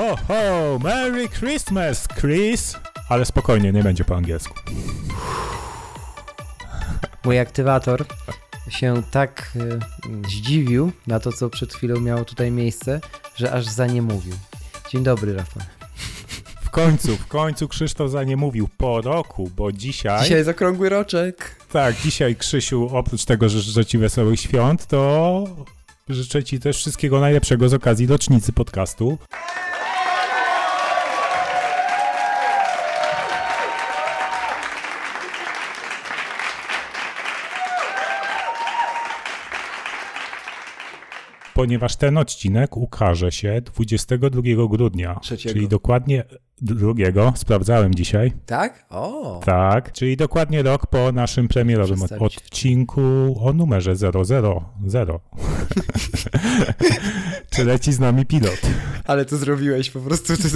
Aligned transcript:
Ho, 0.00 0.16
ho! 0.28 0.78
Merry 0.78 1.28
Christmas, 1.28 2.08
Chris! 2.20 2.76
Ale 3.08 3.24
spokojnie, 3.24 3.72
nie 3.72 3.82
będzie 3.82 4.04
po 4.04 4.16
angielsku. 4.16 4.54
Mój 7.24 7.38
aktywator 7.38 8.04
się 8.68 9.02
tak 9.10 9.52
y, 9.56 10.28
zdziwił 10.28 10.92
na 11.06 11.20
to, 11.20 11.32
co 11.32 11.50
przed 11.50 11.74
chwilą 11.74 12.00
miało 12.00 12.24
tutaj 12.24 12.50
miejsce, 12.50 13.00
że 13.36 13.52
aż 13.52 13.66
za 13.66 13.86
nie 13.86 14.02
mówił. 14.02 14.34
Dzień 14.90 15.04
dobry, 15.04 15.34
Rafał. 15.34 15.62
W 16.62 16.70
końcu, 16.70 17.16
w 17.16 17.26
końcu 17.26 17.68
Krzysztof 17.68 18.10
za 18.10 18.24
nie 18.24 18.36
mówił 18.36 18.68
po 18.78 19.00
roku, 19.00 19.50
bo 19.56 19.72
dzisiaj... 19.72 20.22
Dzisiaj 20.22 20.38
jest 20.38 20.50
okrągły 20.50 20.88
roczek. 20.88 21.56
Tak, 21.72 21.96
dzisiaj 21.96 22.36
Krzysiu, 22.36 22.88
oprócz 22.92 23.24
tego, 23.24 23.48
że 23.48 23.60
życzę 23.60 23.84
Ci 23.86 23.98
wesołych 23.98 24.40
świąt, 24.40 24.86
to 24.86 25.44
życzę 26.08 26.44
Ci 26.44 26.60
też 26.60 26.76
wszystkiego 26.76 27.20
najlepszego 27.20 27.68
z 27.68 27.74
okazji 27.74 28.06
rocznicy 28.06 28.52
podcastu. 28.52 29.18
Ponieważ 41.60 41.96
ten 41.96 42.18
odcinek 42.18 42.76
ukaże 42.76 43.32
się 43.32 43.60
22 43.64 44.42
grudnia. 44.70 45.18
Trzeciego. 45.22 45.54
Czyli 45.54 45.68
dokładnie 45.68 46.24
drugiego, 46.62 47.32
sprawdzałem 47.36 47.94
dzisiaj. 47.94 48.32
Tak? 48.46 48.86
O! 48.90 49.40
Tak, 49.44 49.92
czyli 49.92 50.16
dokładnie 50.16 50.62
rok 50.62 50.86
po 50.86 51.12
naszym 51.12 51.48
premierowym 51.48 51.98
odcinku 52.18 53.00
o 53.40 53.52
numerze 53.52 53.96
000. 53.96 54.24
Czy 57.50 57.64
leci 57.64 57.92
z 57.92 57.98
nami 57.98 58.26
pilot? 58.26 58.60
Ale 59.04 59.24
to 59.24 59.36
zrobiłeś 59.36 59.90
po 59.90 60.00
prostu. 60.00 60.36
To, 60.36 60.42
to, 60.42 60.48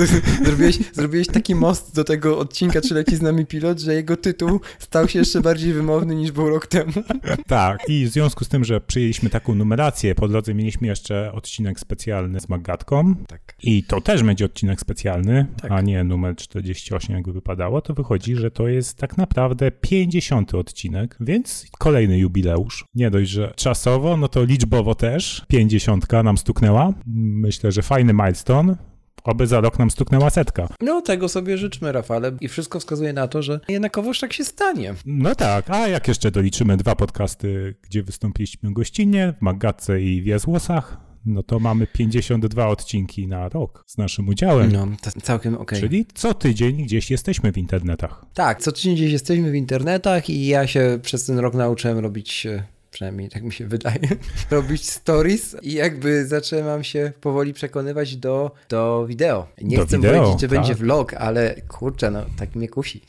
zrobiłeś, 0.45 0.79
zrobiłeś 0.93 1.27
taki 1.27 1.55
most 1.55 1.95
do 1.95 2.05
tego 2.05 2.39
odcinka, 2.39 2.81
czy 2.81 2.95
leci 2.95 3.17
z 3.17 3.23
nami 3.23 3.47
pilot, 3.47 3.81
że 3.81 3.95
jego 3.95 4.17
tytuł 4.17 4.61
stał 4.79 5.09
się 5.09 5.19
jeszcze 5.19 5.41
bardziej 5.41 5.73
wymowny 5.73 6.15
niż 6.15 6.33
był 6.33 6.49
rok 6.51 6.67
temu. 6.67 6.93
Tak, 7.47 7.89
i 7.89 8.07
w 8.07 8.09
związku 8.09 8.45
z 8.45 8.49
tym, 8.49 8.65
że 8.65 8.81
przyjęliśmy 8.81 9.31
taką 9.31 9.55
numerację, 9.55 10.15
po 10.15 10.29
drodze 10.29 10.55
mieliśmy 10.55 10.87
jeszcze 10.87 11.33
odcinek 11.33 11.81
specjalny 11.81 12.41
z 12.41 12.49
Magatką. 12.49 13.15
Tak. 13.29 13.55
I 13.63 13.85
to 13.85 14.01
też 14.01 14.23
będzie 14.23 14.45
odcinek 14.45 14.81
specjalny, 14.81 15.47
Tak. 15.63 15.73
a 15.73 15.81
nie 15.81 15.94
numer 16.03 16.37
48, 16.37 17.17
jakby 17.17 17.33
wypadało. 17.33 17.81
To 17.81 17.95
wychodzi, 17.95 18.37
że 18.37 18.51
to 18.51 18.69
jest 18.69 18.99
tak 18.99 19.17
naprawdę 19.17 19.71
50 19.71 20.55
odcinek, 20.55 21.17
więc 21.21 21.67
kolejny 21.79 22.19
jubileusz. 22.19 22.85
Nie 22.95 23.11
dość, 23.11 23.31
że 23.31 23.53
czasowo, 23.57 24.17
no 24.17 24.29
to 24.29 24.45
liczbowo 24.45 24.95
też 24.95 25.45
50 25.49 26.13
nam 26.25 26.39
stuknęła. 26.39 26.93
Myślę, 27.07 27.73
że 27.73 27.83
fajny 27.83 28.13
milestone. 28.13 28.77
Oby 29.25 29.47
za 29.47 29.61
rok 29.61 29.79
nam 29.79 29.91
stuknęła 29.91 30.31
setka. 30.31 30.69
No, 30.81 31.01
tego 31.01 31.29
sobie 31.29 31.59
życzmy, 31.59 31.93
Rafale. 31.93 32.33
I 32.41 32.49
wszystko 32.49 32.81
wskazuje 32.81 33.13
na 33.13 33.29
to, 33.29 33.43
że 33.43 33.61
jednakowoż 33.69 34.21
tak 34.21 34.33
się 34.33 34.45
stanie. 34.45 34.95
No 35.07 35.35
tak, 35.35 35.71
a 35.71 35.89
jak 35.89 36.09
jeszcze 36.09 36.31
doliczymy 36.31 36.77
dwa 36.77 36.95
podcasty, 36.95 37.75
gdzie 37.83 38.03
wystąpiliśmy 38.03 38.73
gościnnie, 38.73 39.35
w 39.39 39.43
Magatce 39.43 40.03
i 40.03 40.23
w 40.23 40.27
Jazłosach, 40.27 40.97
no 41.27 41.43
to 41.43 41.61
mamy 41.61 41.87
52 41.87 42.69
odcinki 42.69 43.29
na 43.29 43.49
rok 43.49 43.85
z 43.87 43.99
naszym 43.99 44.29
udziałem. 44.29 44.73
No, 44.73 44.87
całkiem 45.23 45.55
okej. 45.55 45.81
Czyli 45.81 46.07
co 46.15 46.35
tydzień 46.35 46.85
gdzieś 46.85 47.11
jesteśmy 47.11 47.53
w 47.53 47.59
internetach. 47.59 48.25
Tak, 48.35 48.63
co 48.63 48.73
tydzień 48.73 48.95
gdzieś 48.95 49.13
jesteśmy 49.13 49.51
w 49.51 49.55
internetach 49.55 50.31
i 50.31 50.47
ja 50.47 50.67
się 50.67 50.99
przez 51.03 51.27
ten 51.27 51.39
rok 51.39 51.55
nauczyłem 51.55 51.99
robić, 51.99 52.47
e, 52.47 52.74
przynajmniej 52.95 53.29
tak 53.29 53.43
mi 53.43 53.53
się 53.53 53.67
wydaje, 53.67 54.09
robić 54.51 54.91
stories 54.91 55.57
i 55.63 55.73
jakby 55.73 56.27
zaczynam 56.27 56.85
się 56.85 57.13
powoli 57.21 57.53
przekonywać 57.55 58.17
do, 58.17 58.51
do 58.69 59.07
wideo. 59.07 59.47
Nie 59.63 59.77
Do 59.77 59.87
chcę 59.87 59.97
wideo, 59.97 60.13
powiedzieć, 60.13 60.41
czy 60.41 60.49
tak. 60.49 60.59
będzie 60.59 60.75
vlog, 60.75 61.15
ale 61.15 61.55
kurczę, 61.69 62.11
no 62.11 62.25
tak 62.39 62.55
mnie 62.55 62.69
kusi. 62.69 63.01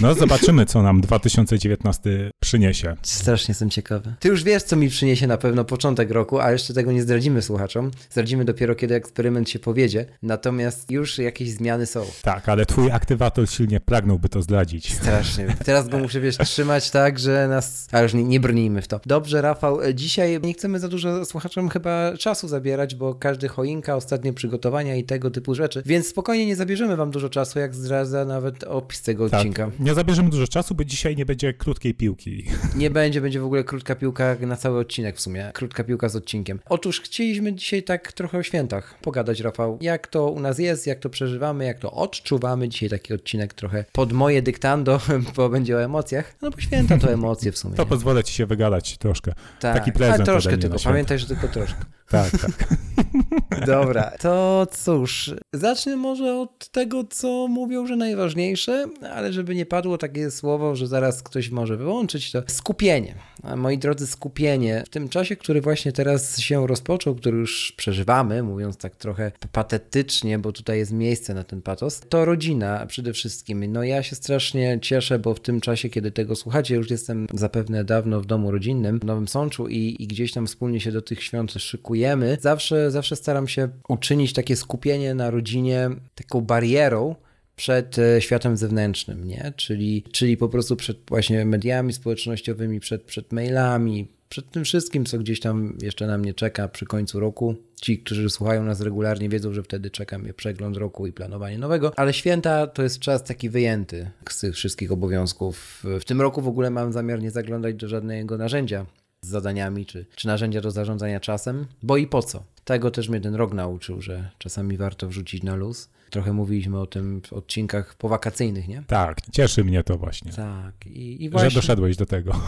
No 0.00 0.14
zobaczymy, 0.14 0.66
co 0.66 0.82
nam 0.82 1.00
2019 1.00 2.30
przyniesie. 2.40 2.96
Strasznie 3.02 3.52
jestem 3.52 3.70
ciekawy. 3.70 4.14
Ty 4.20 4.28
już 4.28 4.44
wiesz, 4.44 4.62
co 4.62 4.76
mi 4.76 4.88
przyniesie 4.88 5.26
na 5.26 5.36
pewno 5.38 5.64
początek 5.64 6.10
roku, 6.10 6.40
a 6.40 6.52
jeszcze 6.52 6.74
tego 6.74 6.92
nie 6.92 7.02
zdradzimy 7.02 7.42
słuchaczom. 7.42 7.90
Zdradzimy 8.10 8.44
dopiero, 8.44 8.74
kiedy 8.74 8.94
eksperyment 8.94 9.50
się 9.50 9.58
powiedzie. 9.58 10.04
Natomiast 10.22 10.90
już 10.90 11.18
jakieś 11.18 11.50
zmiany 11.50 11.86
są. 11.86 12.04
Tak, 12.22 12.48
ale 12.48 12.66
twój 12.66 12.90
aktywator 12.90 13.50
silnie 13.50 13.80
pragnąłby 13.80 14.28
to 14.28 14.42
zdradzić. 14.42 14.94
Strasznie. 14.94 15.56
Teraz 15.64 15.88
go 15.88 15.98
muszę, 15.98 16.20
wiesz, 16.20 16.38
trzymać 16.38 16.90
tak, 16.90 17.18
że 17.18 17.48
nas... 17.48 17.88
A 17.92 18.00
już 18.00 18.14
nie, 18.14 18.24
nie 18.24 18.40
brnijmy 18.40 18.82
w 18.82 18.88
to. 18.88 19.00
Dobrze, 19.06 19.21
Rafał, 19.30 19.82
e, 19.82 19.94
dzisiaj 19.94 20.40
nie 20.42 20.52
chcemy 20.52 20.78
za 20.78 20.88
dużo 20.88 21.24
słuchaczom 21.24 21.68
chyba 21.68 22.16
czasu 22.16 22.48
zabierać, 22.48 22.94
bo 22.94 23.14
każdy 23.14 23.48
choinka, 23.48 23.96
ostatnie 23.96 24.32
przygotowania 24.32 24.96
i 24.96 25.04
tego 25.04 25.30
typu 25.30 25.54
rzeczy, 25.54 25.82
więc 25.86 26.06
spokojnie 26.06 26.46
nie 26.46 26.56
zabierzemy 26.56 26.96
wam 26.96 27.10
dużo 27.10 27.28
czasu, 27.28 27.58
jak 27.58 27.74
zdradza 27.74 28.24
nawet 28.24 28.64
opis 28.64 29.02
tego 29.02 29.30
Tak, 29.30 29.40
odcinka. 29.40 29.70
nie 29.80 29.94
zabierzemy 29.94 30.30
dużo 30.30 30.46
czasu, 30.48 30.74
bo 30.74 30.84
dzisiaj 30.84 31.16
nie 31.16 31.26
będzie 31.26 31.52
krótkiej 31.54 31.94
piłki. 31.94 32.44
Nie 32.76 32.90
będzie, 32.90 33.20
będzie 33.20 33.40
w 33.40 33.44
ogóle 33.44 33.64
krótka 33.64 33.94
piłka 33.94 34.36
na 34.40 34.56
cały 34.56 34.78
odcinek 34.80 35.16
w 35.16 35.20
sumie. 35.20 35.50
Krótka 35.54 35.84
piłka 35.84 36.08
z 36.08 36.16
odcinkiem. 36.16 36.60
Otóż 36.68 37.00
chcieliśmy 37.00 37.52
dzisiaj 37.54 37.82
tak 37.82 38.12
trochę 38.12 38.38
o 38.38 38.42
świętach 38.42 38.98
pogadać, 39.02 39.40
Rafał. 39.40 39.78
Jak 39.80 40.06
to 40.06 40.30
u 40.30 40.40
nas 40.40 40.58
jest, 40.58 40.86
jak 40.86 40.98
to 40.98 41.10
przeżywamy, 41.10 41.64
jak 41.64 41.78
to 41.78 41.92
odczuwamy. 41.92 42.68
Dzisiaj 42.68 42.88
taki 42.88 43.14
odcinek 43.14 43.54
trochę 43.54 43.84
pod 43.92 44.12
moje 44.12 44.42
dyktando, 44.42 45.00
bo 45.36 45.48
będzie 45.48 45.76
o 45.76 45.82
emocjach. 45.82 46.34
No 46.42 46.50
bo 46.50 46.60
święta 46.60 46.98
to 46.98 47.12
emocje 47.12 47.52
w 47.52 47.58
sumie. 47.58 47.76
To 47.76 47.82
nie? 47.82 47.88
pozwolę 47.88 48.24
ci 48.24 48.34
się 48.34 48.46
wygadać 48.46 48.98
troszkę. 49.12 49.32
tak. 49.60 49.74
taki 49.74 49.92
prezent 49.92 50.16
Ale 50.16 50.24
troszkę 50.24 50.48
ode 50.48 50.56
mnie 50.56 50.68
tylko, 50.68 50.84
pamiętaj, 50.84 51.18
że 51.18 51.26
tylko 51.26 51.48
troszkę. 51.48 51.84
Tak, 52.12 52.30
tak. 52.30 52.68
Dobra, 53.66 54.12
to 54.20 54.66
cóż, 54.72 55.34
zacznę 55.52 55.96
może 55.96 56.34
od 56.34 56.68
tego, 56.68 57.04
co 57.04 57.48
mówią, 57.48 57.86
że 57.86 57.96
najważniejsze, 57.96 58.86
ale 59.14 59.32
żeby 59.32 59.54
nie 59.54 59.66
padło 59.66 59.98
takie 59.98 60.30
słowo, 60.30 60.76
że 60.76 60.86
zaraz 60.86 61.22
ktoś 61.22 61.50
może 61.50 61.76
wyłączyć, 61.76 62.32
to 62.32 62.42
skupienie. 62.46 63.14
A 63.42 63.56
Moi 63.56 63.78
drodzy, 63.78 64.06
skupienie. 64.06 64.82
W 64.86 64.88
tym 64.88 65.08
czasie, 65.08 65.36
który 65.36 65.60
właśnie 65.60 65.92
teraz 65.92 66.38
się 66.38 66.66
rozpoczął, 66.66 67.14
który 67.14 67.38
już 67.38 67.72
przeżywamy, 67.76 68.42
mówiąc 68.42 68.76
tak 68.76 68.96
trochę 68.96 69.32
patetycznie, 69.52 70.38
bo 70.38 70.52
tutaj 70.52 70.78
jest 70.78 70.92
miejsce 70.92 71.34
na 71.34 71.44
ten 71.44 71.62
patos, 71.62 72.00
to 72.08 72.24
rodzina 72.24 72.86
przede 72.86 73.12
wszystkim. 73.12 73.72
No 73.72 73.82
ja 73.82 74.02
się 74.02 74.16
strasznie 74.16 74.78
cieszę, 74.82 75.18
bo 75.18 75.34
w 75.34 75.40
tym 75.40 75.60
czasie, 75.60 75.88
kiedy 75.88 76.10
tego 76.10 76.36
słuchacie, 76.36 76.74
już 76.74 76.90
jestem 76.90 77.26
zapewne 77.34 77.84
dawno 77.84 78.20
w 78.20 78.26
domu 78.26 78.50
rodzinnym 78.50 78.91
w 78.98 79.04
Nowym 79.04 79.28
Sączu 79.28 79.68
i, 79.68 79.96
i 79.98 80.06
gdzieś 80.06 80.32
tam 80.32 80.46
wspólnie 80.46 80.80
się 80.80 80.92
do 80.92 81.02
tych 81.02 81.22
świąt 81.22 81.52
szykujemy. 81.52 82.38
Zawsze, 82.40 82.90
zawsze 82.90 83.16
staram 83.16 83.48
się 83.48 83.68
uczynić 83.88 84.32
takie 84.32 84.56
skupienie 84.56 85.14
na 85.14 85.30
rodzinie 85.30 85.90
taką 86.14 86.40
barierą, 86.40 87.14
przed 87.56 87.98
e, 87.98 88.20
światem 88.20 88.56
zewnętrznym, 88.56 89.24
nie? 89.24 89.52
Czyli, 89.56 90.04
czyli 90.12 90.36
po 90.36 90.48
prostu 90.48 90.76
przed 90.76 90.98
właśnie 91.08 91.44
mediami 91.44 91.92
społecznościowymi, 91.92 92.80
przed, 92.80 93.02
przed 93.02 93.32
mailami, 93.32 94.08
przed 94.28 94.50
tym 94.50 94.64
wszystkim, 94.64 95.04
co 95.04 95.18
gdzieś 95.18 95.40
tam 95.40 95.78
jeszcze 95.82 96.06
na 96.06 96.18
mnie 96.18 96.34
czeka 96.34 96.68
przy 96.68 96.86
końcu 96.86 97.20
roku. 97.20 97.56
Ci, 97.82 97.98
którzy 97.98 98.30
słuchają 98.30 98.64
nas 98.64 98.80
regularnie, 98.80 99.28
wiedzą, 99.28 99.52
że 99.52 99.62
wtedy 99.62 99.90
czeka 99.90 100.18
mnie 100.18 100.34
przegląd 100.34 100.76
roku 100.76 101.06
i 101.06 101.12
planowanie 101.12 101.58
nowego, 101.58 101.92
ale 101.96 102.12
święta 102.12 102.66
to 102.66 102.82
jest 102.82 102.98
czas 102.98 103.24
taki 103.24 103.50
wyjęty 103.50 104.10
z 104.30 104.40
tych 104.40 104.54
wszystkich 104.54 104.92
obowiązków. 104.92 105.84
W 106.00 106.04
tym 106.04 106.20
roku 106.20 106.42
w 106.42 106.48
ogóle 106.48 106.70
mam 106.70 106.92
zamiar 106.92 107.22
nie 107.22 107.30
zaglądać 107.30 107.74
do 107.74 107.88
żadnego 107.88 108.38
narzędzia 108.38 108.86
z 109.22 109.28
zadaniami, 109.28 109.86
czy, 109.86 110.06
czy 110.16 110.26
narzędzia 110.26 110.60
do 110.60 110.70
zarządzania 110.70 111.20
czasem, 111.20 111.66
bo 111.82 111.96
i 111.96 112.06
po 112.06 112.22
co. 112.22 112.44
Tego 112.64 112.90
też 112.90 113.08
mnie 113.08 113.20
ten 113.20 113.34
rok 113.34 113.52
nauczył, 113.54 114.02
że 114.02 114.30
czasami 114.38 114.76
warto 114.76 115.08
wrzucić 115.08 115.42
na 115.42 115.54
luz. 115.54 115.88
Trochę 116.10 116.32
mówiliśmy 116.32 116.80
o 116.80 116.86
tym 116.86 117.22
w 117.26 117.32
odcinkach 117.32 117.94
powakacyjnych, 117.94 118.68
nie? 118.68 118.82
Tak, 118.86 119.18
cieszy 119.32 119.64
mnie 119.64 119.84
to 119.84 119.98
właśnie. 119.98 120.32
Tak, 120.32 120.86
i, 120.86 121.24
i 121.24 121.24
Że 121.24 121.30
właśnie, 121.30 121.50
doszedłeś 121.50 121.96
do 121.96 122.06
tego. 122.06 122.40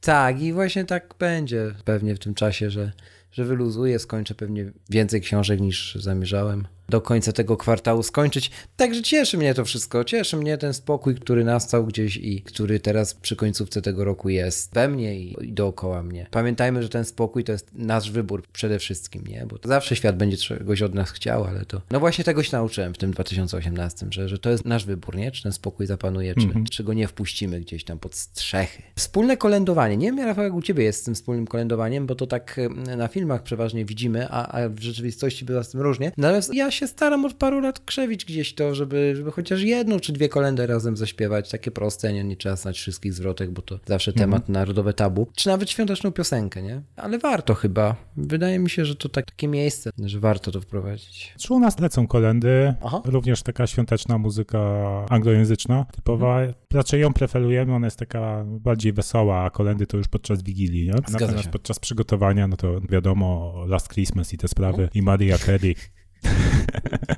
tak, 0.00 0.42
i 0.42 0.52
właśnie 0.52 0.84
tak 0.84 1.14
będzie 1.18 1.74
pewnie 1.84 2.14
w 2.14 2.18
tym 2.18 2.34
czasie, 2.34 2.70
że, 2.70 2.92
że 3.32 3.44
wyluzuję, 3.44 3.98
skończę 3.98 4.34
pewnie 4.34 4.72
więcej 4.90 5.20
książek 5.20 5.60
niż 5.60 5.94
zamierzałem. 5.94 6.66
Do 6.90 7.00
końca 7.00 7.32
tego 7.32 7.56
kwartału 7.56 8.02
skończyć. 8.02 8.50
Także 8.76 9.02
cieszy 9.02 9.38
mnie 9.38 9.54
to 9.54 9.64
wszystko, 9.64 10.04
cieszy 10.04 10.36
mnie 10.36 10.58
ten 10.58 10.74
spokój, 10.74 11.14
który 11.14 11.44
nastał 11.44 11.86
gdzieś 11.86 12.16
i 12.16 12.42
który 12.42 12.80
teraz 12.80 13.14
przy 13.14 13.36
końcówce 13.36 13.82
tego 13.82 14.04
roku 14.04 14.28
jest 14.28 14.74
we 14.74 14.88
mnie 14.88 15.20
i, 15.20 15.52
dookoła 15.52 16.02
mnie. 16.02 16.26
Pamiętajmy, 16.30 16.82
że 16.82 16.88
ten 16.88 17.04
spokój 17.04 17.44
to 17.44 17.52
jest 17.52 17.70
nasz 17.74 18.10
wybór 18.10 18.42
przede 18.52 18.78
wszystkim, 18.78 19.26
nie? 19.26 19.46
Bo 19.46 19.56
zawsze 19.64 19.96
świat 19.96 20.16
będzie 20.16 20.36
czegoś 20.36 20.82
od 20.82 20.94
nas 20.94 21.10
chciał, 21.10 21.44
ale 21.44 21.64
to... 21.64 21.80
No 21.90 22.00
właśnie 22.00 22.24
tego 22.24 22.42
się 22.42 22.56
nauczyłem 22.56 22.94
w 22.94 22.98
tym 22.98 23.10
2018, 23.10 24.06
że, 24.10 24.28
że 24.28 24.38
to 24.38 24.50
jest 24.50 24.64
nasz 24.64 24.84
wybór, 24.84 25.16
nie? 25.16 25.30
Czy 25.30 25.42
ten 25.42 25.52
spokój 25.52 25.86
zapanuje, 25.86 26.34
czy, 26.34 26.44
mm 26.44 26.64
-hmm. 26.64 26.70
czy 26.70 26.84
go 26.84 26.92
nie 26.92 27.08
wpuścimy 27.08 27.60
gdzieś 27.60 27.84
tam 27.84 27.98
pod 27.98 28.14
strzechy. 28.14 28.82
Wspólne 28.96 29.36
kolędowanie. 29.36 29.96
Nie 29.96 30.12
wiem, 30.12 30.26
Rafał, 30.26 30.44
jak 30.44 30.54
u 30.54 30.62
Ciebie 30.62 30.84
jest 30.84 31.00
z 31.00 31.04
tym 31.04 31.14
wspólnym 31.14 31.46
kolędowaniem, 31.46 32.06
bo 32.06 32.14
to 32.14 32.26
tak 32.26 32.60
na 32.96 33.08
filmach 33.08 33.42
przeważnie 33.42 33.84
widzimy, 33.84 34.28
a, 34.30 34.46
a 34.46 34.68
w 34.68 34.80
rzeczywistości 34.80 35.44
bywa 35.44 35.62
z 35.62 35.70
tym 35.70 35.80
różnie. 35.80 36.12
Natomiast 36.16 36.54
ja 36.54 36.70
się 36.70 36.79
staram 36.86 37.24
od 37.24 37.34
paru 37.34 37.60
lat 37.60 37.80
krzewić 37.80 38.24
gdzieś 38.24 38.54
to, 38.54 38.74
żeby, 38.74 39.12
żeby 39.16 39.30
chociaż 39.30 39.62
jedną 39.62 40.00
czy 40.00 40.12
dwie 40.12 40.28
kolendy 40.28 40.66
razem 40.66 40.96
zaśpiewać. 40.96 41.50
Takie 41.50 41.70
proste, 41.70 42.12
nie, 42.12 42.24
nie 42.24 42.36
trzeba 42.36 42.56
znać 42.56 42.78
wszystkich 42.78 43.12
zwrotek, 43.12 43.50
bo 43.50 43.62
to 43.62 43.80
zawsze 43.86 44.12
-hmm. 44.12 44.18
temat 44.18 44.48
narodowe 44.48 44.92
tabu. 44.92 45.26
Czy 45.36 45.48
nawet 45.48 45.70
świąteczną 45.70 46.12
piosenkę, 46.12 46.62
nie? 46.62 46.82
Ale 46.96 47.18
warto 47.18 47.54
chyba. 47.54 47.96
Wydaje 48.16 48.58
mi 48.58 48.70
się, 48.70 48.84
że 48.84 48.96
to 48.96 49.08
tak, 49.08 49.26
takie 49.26 49.48
miejsce, 49.48 49.90
że 50.04 50.20
warto 50.20 50.50
to 50.50 50.60
wprowadzić. 50.60 51.34
Czy 51.38 51.54
u 51.54 51.60
nas 51.60 51.80
lecą 51.80 52.06
kolendy, 52.06 52.74
Aha. 52.84 53.02
również 53.04 53.42
taka 53.42 53.66
świąteczna 53.66 54.18
muzyka 54.18 54.60
anglojęzyczna, 55.08 55.86
typowa. 55.92 56.34
Hmm. 56.34 56.54
Raczej 56.72 57.00
ją 57.00 57.12
preferujemy, 57.12 57.74
ona 57.74 57.86
jest 57.86 57.98
taka 57.98 58.44
bardziej 58.46 58.92
wesoła, 58.92 59.44
a 59.44 59.50
kolendy 59.50 59.86
to 59.86 59.96
już 59.96 60.08
podczas 60.08 60.42
Wigilii, 60.42 60.86
nie? 60.86 60.92
Natomiast 61.12 61.44
się. 61.44 61.50
podczas 61.50 61.78
przygotowania, 61.78 62.48
no 62.48 62.56
to 62.56 62.80
wiadomo, 62.80 63.54
Last 63.66 63.88
Christmas 63.88 64.32
i 64.32 64.38
te 64.38 64.48
sprawy, 64.48 64.88
i 64.94 65.02
Maria 65.02 65.38
Carey. 65.38 65.74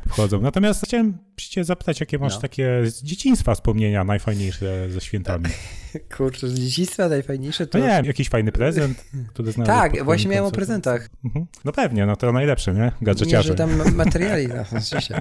Wchodzą. 0.08 0.40
Natomiast 0.40 0.84
chciałem 0.84 1.18
cię 1.36 1.64
zapytać, 1.64 2.00
jakie 2.00 2.18
masz 2.18 2.34
no. 2.34 2.40
takie 2.40 2.82
z 2.86 3.02
dzieciństwa 3.02 3.54
wspomnienia 3.54 4.04
najfajniejsze 4.04 4.90
ze 4.90 5.00
świętami? 5.00 5.44
Kurczę, 6.16 6.48
z 6.48 6.54
dzieciństwa 6.54 7.08
najfajniejsze 7.08 7.66
to... 7.66 7.78
No 7.78 7.86
nie, 7.86 8.02
jakiś 8.04 8.28
fajny 8.28 8.52
prezent, 8.52 9.04
który 9.28 9.52
znalazłeś 9.52 9.92
Tak, 9.92 10.04
właśnie 10.04 10.30
miałem 10.30 10.44
o 10.44 10.50
prezentach. 10.50 11.08
Mhm. 11.24 11.46
No 11.64 11.72
pewnie, 11.72 12.06
no 12.06 12.16
to 12.16 12.32
najlepsze, 12.32 12.74
nie? 12.74 12.92
Gadżeciarze. 13.02 13.48
Nie, 13.50 13.52
że 13.52 13.54
tam 13.54 13.94
materiali, 13.94 14.48
no, 14.48 14.54
oczywiście. 14.78 15.20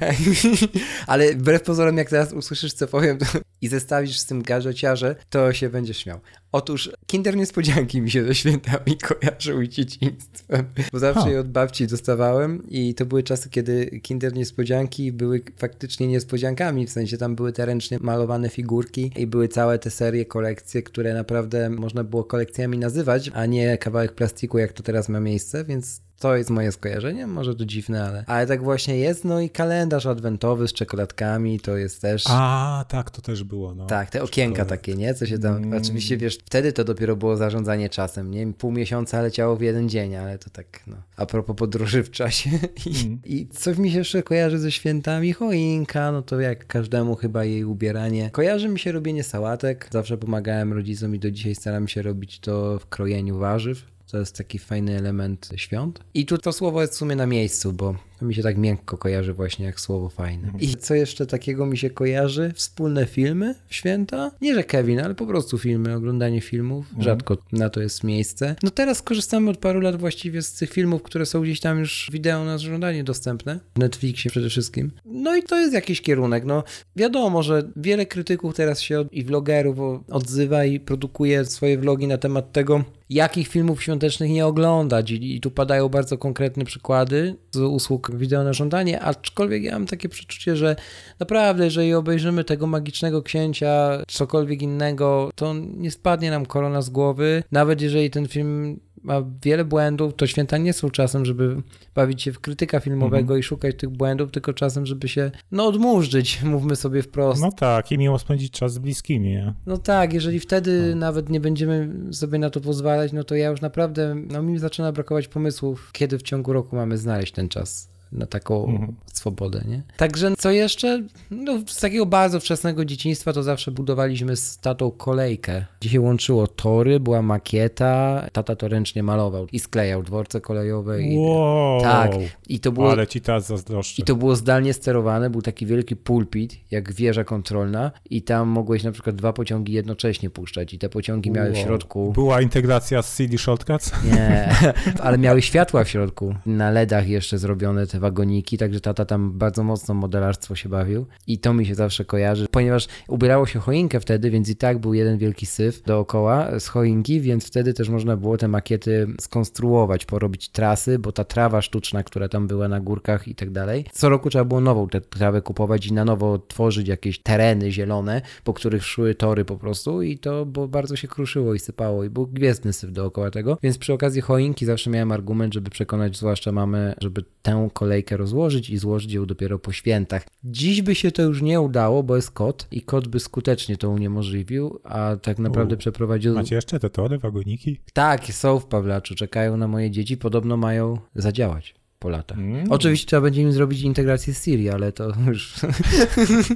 Ale 1.08 1.36
wbrew 1.36 1.62
pozorom, 1.62 1.98
jak 1.98 2.10
teraz 2.10 2.34
usłyszysz, 2.34 2.74
co 2.74 2.88
powiem 2.88 3.18
to... 3.18 3.26
i 3.62 3.68
zestawisz 3.68 4.20
z 4.20 4.26
tym 4.26 4.42
gadżeciarze, 4.42 5.16
to 5.30 5.54
się 5.54 5.70
będziesz 5.70 5.98
śmiał. 5.98 6.20
Otóż 6.52 6.92
Kinder 7.08 7.38
Niespodzianki 7.38 8.02
mi 8.02 8.12
się 8.12 8.24
ze 8.24 8.36
świętami 8.36 8.98
kojarzył 9.08 9.68
dzieciństwem, 9.68 10.66
bo 10.92 11.00
zawsze 11.00 11.32
je 11.32 11.40
od 11.40 11.52
babci 11.52 11.88
dostawałem 11.88 12.64
i 12.70 12.96
to 12.96 13.06
były 13.06 13.24
czasy, 13.24 13.50
kiedy 13.50 14.00
Kinder 14.04 14.34
Niespodzianki 14.34 15.12
były 15.12 15.42
faktycznie 15.58 16.08
niespodziankami, 16.08 16.88
w 16.88 16.92
sensie 16.92 17.18
tam 17.18 17.36
były 17.36 17.54
te 17.54 17.66
ręcznie 17.66 17.98
malowane 18.02 18.50
figurki 18.50 19.12
i 19.16 19.28
były 19.28 19.48
całe 19.48 19.80
te 19.80 19.90
serie, 19.90 20.26
kolekcje, 20.26 20.84
które 20.84 21.14
naprawdę 21.14 21.70
można 21.70 22.04
było 22.04 22.24
kolekcjami 22.24 22.78
nazywać, 22.78 23.32
a 23.34 23.46
nie 23.46 23.78
kawałek 23.78 24.16
plastiku, 24.16 24.58
jak 24.58 24.74
to 24.74 24.84
teraz 24.84 25.10
ma 25.10 25.20
miejsce, 25.20 25.66
więc 25.66 26.02
to 26.22 26.36
jest 26.36 26.50
moje 26.50 26.72
skojarzenie, 26.72 27.28
może 27.28 27.56
to 27.56 27.66
dziwne, 27.66 28.06
ale, 28.06 28.24
ale 28.28 28.48
tak 28.48 28.64
właśnie 28.64 28.98
jest. 28.98 29.26
No 29.26 29.40
i 29.40 29.50
kalendarz 29.50 30.06
adwentowy 30.06 30.68
z 30.68 30.74
czekoladkami 30.74 31.60
to 31.60 31.78
jest 31.78 32.02
też. 32.02 32.24
A, 32.28 32.86
tak, 32.88 33.10
to 33.10 33.22
też 33.22 33.44
było. 33.44 33.76
No. 33.76 33.86
Tak, 33.86 34.10
te 34.10 34.24
okienka 34.24 34.66
takie, 34.66 34.96
nie? 34.96 35.14
Co 35.14 35.26
się 35.26 35.40
tam. 35.40 35.56
Mm. 35.56 35.82
Oczywiście 35.82 36.18
wiesz, 36.18 36.38
wtedy 36.46 36.74
to 36.74 36.84
dopiero 36.84 37.16
było 37.16 37.38
zarządzanie 37.38 37.90
czasem, 37.90 38.32
nie? 38.32 38.54
Pół 38.54 38.72
miesiąca 38.72 39.22
leciało 39.22 39.56
w 39.56 39.62
jeden 39.62 39.90
dzień, 39.90 40.16
ale 40.16 40.38
to 40.38 40.50
tak, 40.50 40.80
no. 40.88 40.96
A 41.18 41.26
propos 41.26 41.56
podróży 41.56 42.04
w 42.04 42.12
czasie. 42.12 42.50
I, 42.86 43.06
mm. 43.06 43.20
i 43.26 43.48
coś 43.48 43.78
mi 43.78 43.92
się 43.92 43.98
jeszcze 43.98 44.24
kojarzy 44.24 44.60
ze 44.60 44.72
świętami? 44.72 45.34
Choinka, 45.34 46.12
no 46.12 46.22
to 46.22 46.40
jak 46.40 46.68
każdemu 46.68 47.16
chyba 47.16 47.46
jej 47.46 47.66
ubieranie. 47.66 48.30
Kojarzy 48.30 48.70
mi 48.70 48.80
się 48.80 48.92
robienie 48.92 49.24
sałatek. 49.24 49.88
Zawsze 49.92 50.18
pomagałem 50.18 50.74
rodzicom 50.74 51.16
i 51.16 51.20
do 51.20 51.32
dzisiaj 51.32 51.56
staram 51.56 51.88
się 51.88 52.02
robić 52.02 52.40
to 52.40 52.80
w 52.80 52.86
krojeniu 52.86 53.38
warzyw. 53.38 53.91
To 54.12 54.18
jest 54.18 54.36
taki 54.36 54.60
fajny 54.60 54.98
element 54.98 55.50
świąt. 55.56 56.00
I 56.14 56.26
tu 56.26 56.38
to 56.38 56.54
słowo 56.54 56.82
jest 56.82 56.94
w 56.94 56.98
sumie 56.98 57.16
na 57.16 57.26
miejscu, 57.26 57.74
bo 57.74 57.96
to 58.22 58.26
mi 58.26 58.36
się 58.36 58.44
tak 58.44 58.58
miękko 58.58 58.98
kojarzy 58.98 59.34
właśnie 59.34 59.66
jak 59.66 59.80
słowo 59.80 60.10
fajne. 60.10 60.44
Mhm. 60.44 60.64
I 60.64 60.76
co 60.76 60.96
jeszcze 60.96 61.26
takiego 61.26 61.66
mi 61.66 61.78
się 61.78 61.90
kojarzy? 61.90 62.52
Wspólne 62.56 63.06
filmy 63.06 63.56
w 63.68 63.76
święta? 63.76 64.32
Nie, 64.42 64.56
że 64.56 64.64
Kevin, 64.64 65.00
ale 65.00 65.16
po 65.16 65.26
prostu 65.26 65.58
filmy, 65.58 65.96
oglądanie 65.96 66.42
filmów. 66.42 66.86
Mhm. 66.86 67.04
Rzadko 67.04 67.38
na 67.52 67.70
to 67.70 67.82
jest 67.82 68.04
miejsce. 68.04 68.56
No 68.64 68.70
teraz 68.70 69.02
korzystamy 69.02 69.50
od 69.50 69.58
paru 69.58 69.80
lat 69.80 69.96
właściwie 69.96 70.42
z 70.42 70.54
tych 70.54 70.70
filmów, 70.70 71.04
które 71.04 71.26
są 71.26 71.42
gdzieś 71.42 71.60
tam 71.60 71.80
już 71.80 72.10
wideo 72.12 72.46
na 72.46 72.58
żądanie 72.58 73.04
dostępne. 73.04 73.60
W 73.76 73.80
Netflixie 73.80 74.32
przede 74.32 74.50
wszystkim. 74.50 74.92
No 75.06 75.36
i 75.36 75.44
to 75.44 75.58
jest 75.58 75.74
jakiś 75.74 76.02
kierunek. 76.02 76.46
No 76.46 76.64
wiadomo, 76.96 77.44
że 77.44 77.72
wiele 77.76 78.06
krytyków 78.06 78.56
teraz 78.56 78.82
się 78.82 79.00
od, 79.00 79.14
i 79.14 79.24
vlogerów 79.24 79.78
odzywa 80.10 80.66
i 80.66 80.80
produkuje 80.80 81.46
swoje 81.46 81.78
vlogi 81.78 82.08
na 82.08 82.18
temat 82.18 82.52
tego, 82.52 82.84
jakich 83.12 83.48
filmów 83.48 83.84
świątecznych 83.84 84.32
nie 84.32 84.46
oglądać. 84.46 85.12
I, 85.12 85.36
I, 85.36 85.42
tu 85.42 85.52
padają 85.52 85.90
bardzo 85.90 86.18
konkretne 86.18 86.66
przykłady 86.66 87.36
z 87.52 87.58
usług 87.58 88.11
wideo 88.18 88.44
na 88.44 88.54
żądanie, 88.54 89.02
aczkolwiek 89.02 89.64
ja 89.64 89.72
mam 89.72 89.86
takie 89.86 90.10
przeczucie, 90.10 90.56
że 90.56 90.76
naprawdę, 91.20 91.66
jeżeli 91.66 91.94
obejrzymy 91.94 92.44
tego 92.44 92.68
magicznego 92.68 93.24
księcia, 93.24 94.04
cokolwiek 94.08 94.62
innego, 94.62 95.32
to 95.36 95.54
nie 95.54 95.92
spadnie 95.92 96.32
nam 96.32 96.46
korona 96.46 96.82
z 96.82 96.90
głowy. 96.90 97.44
Nawet 97.52 97.82
jeżeli 97.82 98.10
ten 98.10 98.28
film 98.28 98.80
ma 99.04 99.24
wiele 99.44 99.66
błędów, 99.66 100.16
to 100.16 100.28
święta 100.28 100.58
nie 100.58 100.74
są 100.74 100.90
czasem, 100.90 101.26
żeby 101.26 101.62
bawić 101.96 102.22
się 102.22 102.32
w 102.32 102.40
krytyka 102.40 102.80
filmowego 102.80 103.22
mhm. 103.22 103.40
i 103.40 103.44
szukać 103.44 103.76
tych 103.76 103.90
błędów, 103.90 104.32
tylko 104.32 104.54
czasem, 104.54 104.86
żeby 104.86 105.08
się, 105.08 105.32
no, 105.52 105.68
odmurzyć, 105.68 106.40
mówmy 106.44 106.76
sobie 106.76 107.02
wprost. 107.02 107.42
No 107.42 107.52
tak, 107.52 107.92
i 107.92 107.98
miło 107.98 108.20
spędzić 108.20 108.52
czas 108.52 108.74
z 108.74 108.78
bliskimi, 108.78 109.30
nie? 109.30 109.54
No 109.66 109.78
tak, 109.78 110.14
jeżeli 110.14 110.40
wtedy 110.40 110.90
no. 110.90 110.96
nawet 110.96 111.30
nie 111.30 111.40
będziemy 111.40 111.90
sobie 112.14 112.40
na 112.40 112.50
to 112.50 112.62
pozwalać, 112.62 113.14
no 113.14 113.24
to 113.24 113.36
ja 113.36 113.50
już 113.50 113.62
naprawdę, 113.62 114.16
no 114.16 114.44
mi 114.44 114.60
zaczyna 114.60 114.92
brakować 114.92 115.28
pomysłów, 115.28 115.90
kiedy 115.92 116.18
w 116.18 116.22
ciągu 116.22 116.54
roku 116.54 116.76
mamy 116.76 116.98
znaleźć 116.98 117.34
ten 117.34 117.50
czas 117.50 117.91
na 118.12 118.26
taką 118.26 118.66
mhm. 118.68 118.96
swobodę, 119.14 119.64
nie? 119.68 119.82
Także 119.98 120.34
co 120.38 120.52
jeszcze? 120.52 121.04
No, 121.32 121.60
z 121.68 121.80
takiego 121.80 122.06
bardzo 122.06 122.40
wczesnego 122.40 122.86
dzieciństwa 122.86 123.34
to 123.34 123.44
zawsze 123.44 123.72
budowaliśmy 123.72 124.36
z 124.36 124.58
tatą 124.58 124.92
kolejkę. 124.92 125.66
Dzisiaj 125.82 126.00
łączyło 126.00 126.48
tory, 126.48 127.00
była 127.00 127.22
makieta, 127.22 128.26
tata 128.32 128.56
to 128.56 128.68
ręcznie 128.68 129.04
malował 129.04 129.48
i 129.52 129.60
sklejał 129.60 130.04
dworce 130.04 130.42
kolejowe. 130.42 131.02
I, 131.02 131.18
wow. 131.18 131.82
Tak. 131.82 132.12
I 132.50 132.60
to 132.60 132.72
było, 132.72 132.92
Ale 132.92 133.08
ci 133.08 133.22
teraz 133.22 133.48
zazdroszczę. 133.48 134.02
I 134.02 134.06
to 134.06 134.16
było 134.16 134.36
zdalnie 134.36 134.74
sterowane, 134.74 135.30
był 135.30 135.42
taki 135.42 135.66
wielki 135.66 135.96
pulpit, 135.96 136.56
jak 136.72 136.94
wieża 136.94 137.24
kontrolna 137.24 137.92
i 138.10 138.22
tam 138.22 138.48
mogłeś 138.48 138.84
na 138.84 138.92
przykład 138.92 139.16
dwa 139.16 139.34
pociągi 139.34 139.74
jednocześnie 139.74 140.30
puszczać 140.30 140.74
i 140.74 140.80
te 140.80 140.90
pociągi 140.90 141.32
miały 141.32 141.48
wow. 141.48 141.56
w 141.56 141.60
środku... 141.60 142.12
Była 142.12 142.42
integracja 142.42 143.02
z 143.02 143.16
CD 143.16 143.38
Shortcuts? 143.38 143.92
Nie, 144.14 144.50
ale 145.04 145.18
miały 145.18 145.42
światła 145.42 145.84
w 145.84 145.90
środku. 145.90 146.36
Na 146.46 146.72
LEDach 146.72 147.08
jeszcze 147.08 147.38
zrobione 147.38 147.88
te 147.88 148.00
wagoniki, 148.02 148.58
także 148.58 148.82
tata 148.82 149.06
tam 149.06 149.32
bardzo 149.32 149.64
mocno 149.64 149.94
modelarstwo 149.94 150.56
się 150.56 150.70
bawił 150.70 151.06
i 151.28 151.40
to 151.40 151.54
mi 151.54 151.66
się 151.66 151.76
zawsze 151.76 152.06
kojarzy, 152.06 152.48
ponieważ 152.52 152.88
ubierało 153.08 153.46
się 153.46 153.60
choinkę 153.60 154.00
wtedy, 154.00 154.32
więc 154.32 154.50
i 154.50 154.56
tak 154.56 154.80
był 154.80 154.94
jeden 154.94 155.18
wielki 155.18 155.46
syf 155.46 155.82
dookoła 155.84 156.60
z 156.60 156.68
choinki, 156.68 157.22
więc 157.22 157.48
wtedy 157.48 157.74
też 157.74 157.90
można 157.90 158.18
było 158.18 158.38
te 158.38 158.48
makiety 158.48 159.08
skonstruować, 159.20 160.06
porobić 160.06 160.50
trasy, 160.50 161.00
bo 161.00 161.12
ta 161.12 161.24
trawa 161.24 161.62
sztuczna, 161.62 162.04
która 162.04 162.30
tam 162.30 162.48
była 162.48 162.68
na 162.68 162.80
górkach 162.80 163.28
i 163.28 163.36
tak 163.36 163.52
dalej, 163.52 163.86
co 163.92 164.10
roku 164.10 164.30
trzeba 164.30 164.46
było 164.46 164.62
nową 164.62 164.88
tę 164.88 165.02
trawę 165.02 165.42
kupować 165.42 165.88
i 165.88 165.94
na 165.94 166.06
nowo 166.06 166.40
tworzyć 166.48 166.88
jakieś 166.88 167.20
tereny 167.20 167.72
zielone, 167.72 168.22
po 168.44 168.54
których 168.54 168.86
szły 168.86 169.16
tory 169.16 169.46
po 169.46 169.58
prostu 169.58 170.02
i 170.02 170.18
to 170.18 170.46
bo 170.46 170.68
bardzo 170.68 170.96
się 170.96 171.08
kruszyło 171.08 171.54
i 171.54 171.60
sypało 171.60 172.04
i 172.04 172.10
był 172.10 172.28
gwiezdny 172.28 172.74
syf 172.74 172.92
dookoła 172.92 173.32
tego, 173.32 173.58
więc 173.64 173.78
przy 173.78 173.94
okazji 173.94 174.22
choinki 174.22 174.66
zawsze 174.66 174.90
miałem 174.90 175.12
argument, 175.12 175.54
żeby 175.54 175.70
przekonać 175.70 176.18
zwłaszcza 176.18 176.52
mamę, 176.52 176.96
żeby 177.02 177.24
tę 177.42 177.70
kolejkę 177.92 178.18
rozłożyć 178.18 178.70
i 178.70 178.78
złożyć 178.78 179.14
ją 179.14 179.26
dopiero 179.26 179.60
po 179.60 179.72
świętach. 179.72 180.24
Dziś 180.44 180.82
by 180.82 180.96
się 180.96 181.12
to 181.12 181.22
już 181.22 181.42
nie 181.42 181.62
udało, 181.62 182.04
bo 182.04 182.16
jest 182.16 182.32
kot 182.32 182.68
i 182.72 182.82
kot 182.82 183.08
by 183.08 183.20
skutecznie 183.20 183.78
to 183.78 183.90
uniemożliwił, 183.90 184.80
a 184.84 185.16
tak 185.22 185.40
naprawdę 185.40 185.76
U, 185.76 185.78
przeprowadził... 185.78 186.34
Macie 186.34 186.56
jeszcze 186.56 186.80
te 186.80 186.90
tory, 186.90 187.18
wagoniki? 187.18 187.80
Tak, 187.94 188.26
są 188.26 188.60
w 188.60 188.66
Pawlaczu, 188.66 189.16
czekają 189.16 189.58
na 189.58 189.68
moje 189.68 189.92
dzieci, 189.92 190.18
podobno 190.18 190.58
mają 190.58 190.98
zadziałać 191.16 191.76
po 192.00 192.10
latach. 192.10 192.38
Mm. 192.38 192.66
Oczywiście 192.70 193.08
trzeba 193.08 193.22
będzie 193.22 193.42
im 193.42 193.52
zrobić 193.52 193.82
integrację 193.82 194.34
z 194.34 194.44
Siri, 194.44 194.70
ale 194.70 194.92
to 194.92 195.14
już... 195.28 195.54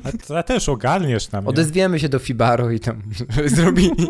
A 0.04 0.12
to 0.28 0.44
też 0.44 0.70
ogarniesz 0.70 1.28
tam. 1.28 1.48
Odezwiemy 1.48 2.00
się 2.00 2.10
do 2.10 2.20
Fibaro 2.20 2.72
i 2.72 2.80
tam 2.80 3.02
zrobili. 3.56 4.08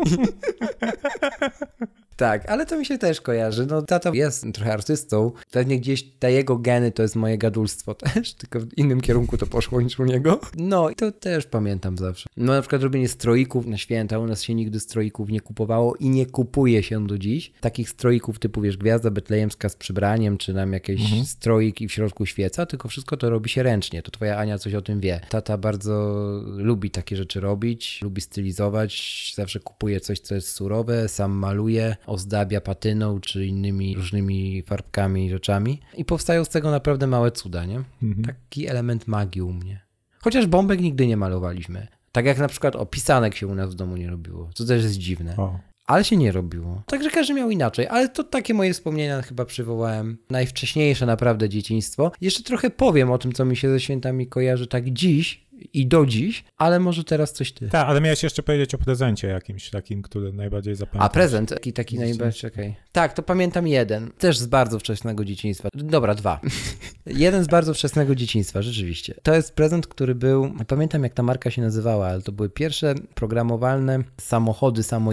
Tak, 2.16 2.50
ale 2.50 2.66
to 2.66 2.78
mi 2.78 2.86
się 2.86 2.98
też 2.98 3.20
kojarzy. 3.20 3.66
No 3.66 3.82
tata 3.82 4.10
jest 4.14 4.46
trochę 4.54 4.72
artystą. 4.72 5.32
Pewnie 5.50 5.80
gdzieś 5.80 6.02
te 6.02 6.32
jego 6.32 6.58
geny 6.58 6.92
to 6.92 7.02
jest 7.02 7.16
moje 7.16 7.38
gadulstwo 7.38 7.94
też, 8.14 8.34
tylko 8.34 8.60
w 8.60 8.78
innym 8.78 9.00
kierunku 9.00 9.38
to 9.38 9.46
poszło 9.46 9.80
niż 9.80 9.98
u 9.98 10.04
niego. 10.04 10.40
No 10.56 10.90
i 10.90 10.94
to 10.94 11.12
też 11.12 11.46
pamiętam 11.46 11.98
zawsze. 11.98 12.28
No 12.36 12.52
na 12.52 12.60
przykład 12.60 12.82
robienie 12.82 13.08
stroików 13.08 13.66
na 13.66 13.78
święta. 13.78 14.18
U 14.18 14.26
nas 14.26 14.42
się 14.42 14.54
nigdy 14.54 14.80
stroików 14.80 15.28
nie 15.30 15.40
kupowało 15.40 15.96
i 15.96 16.08
nie 16.08 16.26
kupuje 16.26 16.82
się 16.82 17.06
do 17.06 17.18
dziś. 17.18 17.52
Takich 17.60 17.90
stroików 17.90 18.38
typu, 18.38 18.60
wiesz, 18.60 18.76
gwiazda 18.76 19.10
betlejemska 19.10 19.68
z 19.68 19.76
przybraniem, 19.76 20.38
czy 20.38 20.54
nam 20.54 20.72
jakieś 20.72 21.00
mhm. 21.00 21.24
stroik 21.24 21.80
i 21.80 21.88
w 21.88 21.92
środku 21.92 22.26
świeca, 22.26 22.66
tylko 22.66 22.88
wszystko 22.88 23.16
to 23.16 23.30
robi 23.30 23.50
się 23.50 23.62
ręcznie. 23.62 24.02
To 24.02 24.10
twoja 24.10 24.38
Ania 24.38 24.58
coś 24.58 24.74
o 24.74 24.82
tym 24.82 25.00
wie. 25.00 25.20
Tata 25.28 25.58
bardzo 25.58 26.22
lubi 26.56 26.90
takie 26.90 27.16
rzeczy 27.16 27.40
robić, 27.40 28.02
lubi 28.02 28.20
stylizować, 28.20 29.32
zawsze 29.36 29.60
kupuje 29.60 30.00
coś, 30.00 30.20
co 30.20 30.34
jest 30.34 30.48
surowe, 30.48 31.08
sam 31.08 31.32
maluje, 31.32 31.96
ozdabia 32.06 32.60
patyną 32.60 33.20
czy 33.20 33.46
innymi 33.46 33.94
różnymi 33.94 34.62
farbkami 34.62 35.26
i 35.26 35.30
rzeczami 35.30 35.80
i 35.96 36.04
powstają 36.04 36.44
z 36.44 36.48
tego 36.48 36.70
naprawdę 36.70 37.06
małe 37.06 37.30
cuda, 37.30 37.64
nie? 37.64 37.82
Mhm. 38.02 38.24
Taki 38.24 38.66
element 38.66 39.06
magii 39.06 39.42
u 39.42 39.52
mnie. 39.52 39.80
Chociaż 40.18 40.46
bombek 40.46 40.80
nigdy 40.80 41.06
nie 41.06 41.16
malowaliśmy. 41.16 41.86
Tak 42.12 42.26
jak 42.26 42.38
na 42.38 42.48
przykład 42.48 42.76
opisanek 42.76 43.34
się 43.34 43.46
u 43.46 43.54
nas 43.54 43.70
w 43.70 43.74
domu 43.74 43.96
nie 43.96 44.10
robiło, 44.10 44.50
co 44.54 44.64
też 44.64 44.82
jest 44.82 44.98
dziwne. 44.98 45.36
O. 45.36 45.58
Ale 45.86 46.04
się 46.04 46.16
nie 46.16 46.32
robiło. 46.32 46.82
Także 46.86 47.10
każdy 47.10 47.34
miał 47.34 47.50
inaczej, 47.50 47.86
ale 47.88 48.08
to 48.08 48.24
takie 48.24 48.54
moje 48.54 48.72
wspomnienia 48.72 49.22
chyba 49.22 49.44
przywołałem. 49.44 50.18
Najwcześniejsze 50.30 51.06
naprawdę 51.06 51.48
dzieciństwo. 51.48 52.12
Jeszcze 52.20 52.42
trochę 52.42 52.70
powiem 52.70 53.10
o 53.10 53.18
tym, 53.18 53.32
co 53.32 53.44
mi 53.44 53.56
się 53.56 53.70
ze 53.70 53.80
świętami 53.80 54.26
kojarzy 54.26 54.66
tak 54.66 54.90
dziś, 54.90 55.45
i 55.72 55.86
do 55.86 56.06
dziś, 56.06 56.44
ale 56.56 56.80
może 56.80 57.04
teraz 57.04 57.32
coś 57.32 57.52
ty. 57.52 57.68
Tak, 57.68 57.88
ale 57.88 58.00
miałeś 58.00 58.22
jeszcze 58.22 58.42
powiedzieć 58.42 58.74
o 58.74 58.78
prezencie 58.78 59.28
jakimś 59.28 59.70
takim, 59.70 60.02
który 60.02 60.32
najbardziej 60.32 60.74
zapamiętasz. 60.74 61.10
A 61.10 61.14
prezent, 61.14 61.48
taki, 61.48 61.72
taki 61.72 61.98
najbardziej, 61.98 62.40
czekaj. 62.40 62.74
Tak, 62.92 63.12
to 63.12 63.22
pamiętam 63.22 63.66
jeden, 63.66 64.10
też 64.18 64.38
z 64.38 64.46
bardzo 64.46 64.78
wczesnego 64.78 65.24
dzieciństwa. 65.24 65.68
Dobra, 65.74 66.14
dwa. 66.14 66.40
jeden 67.06 67.44
z 67.44 67.46
bardzo 67.46 67.74
wczesnego 67.74 68.14
dzieciństwa, 68.14 68.62
rzeczywiście. 68.62 69.14
To 69.22 69.34
jest 69.34 69.54
prezent, 69.54 69.86
który 69.86 70.14
był, 70.14 70.52
pamiętam 70.66 71.02
jak 71.02 71.14
ta 71.14 71.22
marka 71.22 71.50
się 71.50 71.62
nazywała, 71.62 72.06
ale 72.06 72.22
to 72.22 72.32
były 72.32 72.50
pierwsze 72.50 72.94
programowalne 73.14 73.98
samochody, 74.20 74.82
samo, 74.82 75.10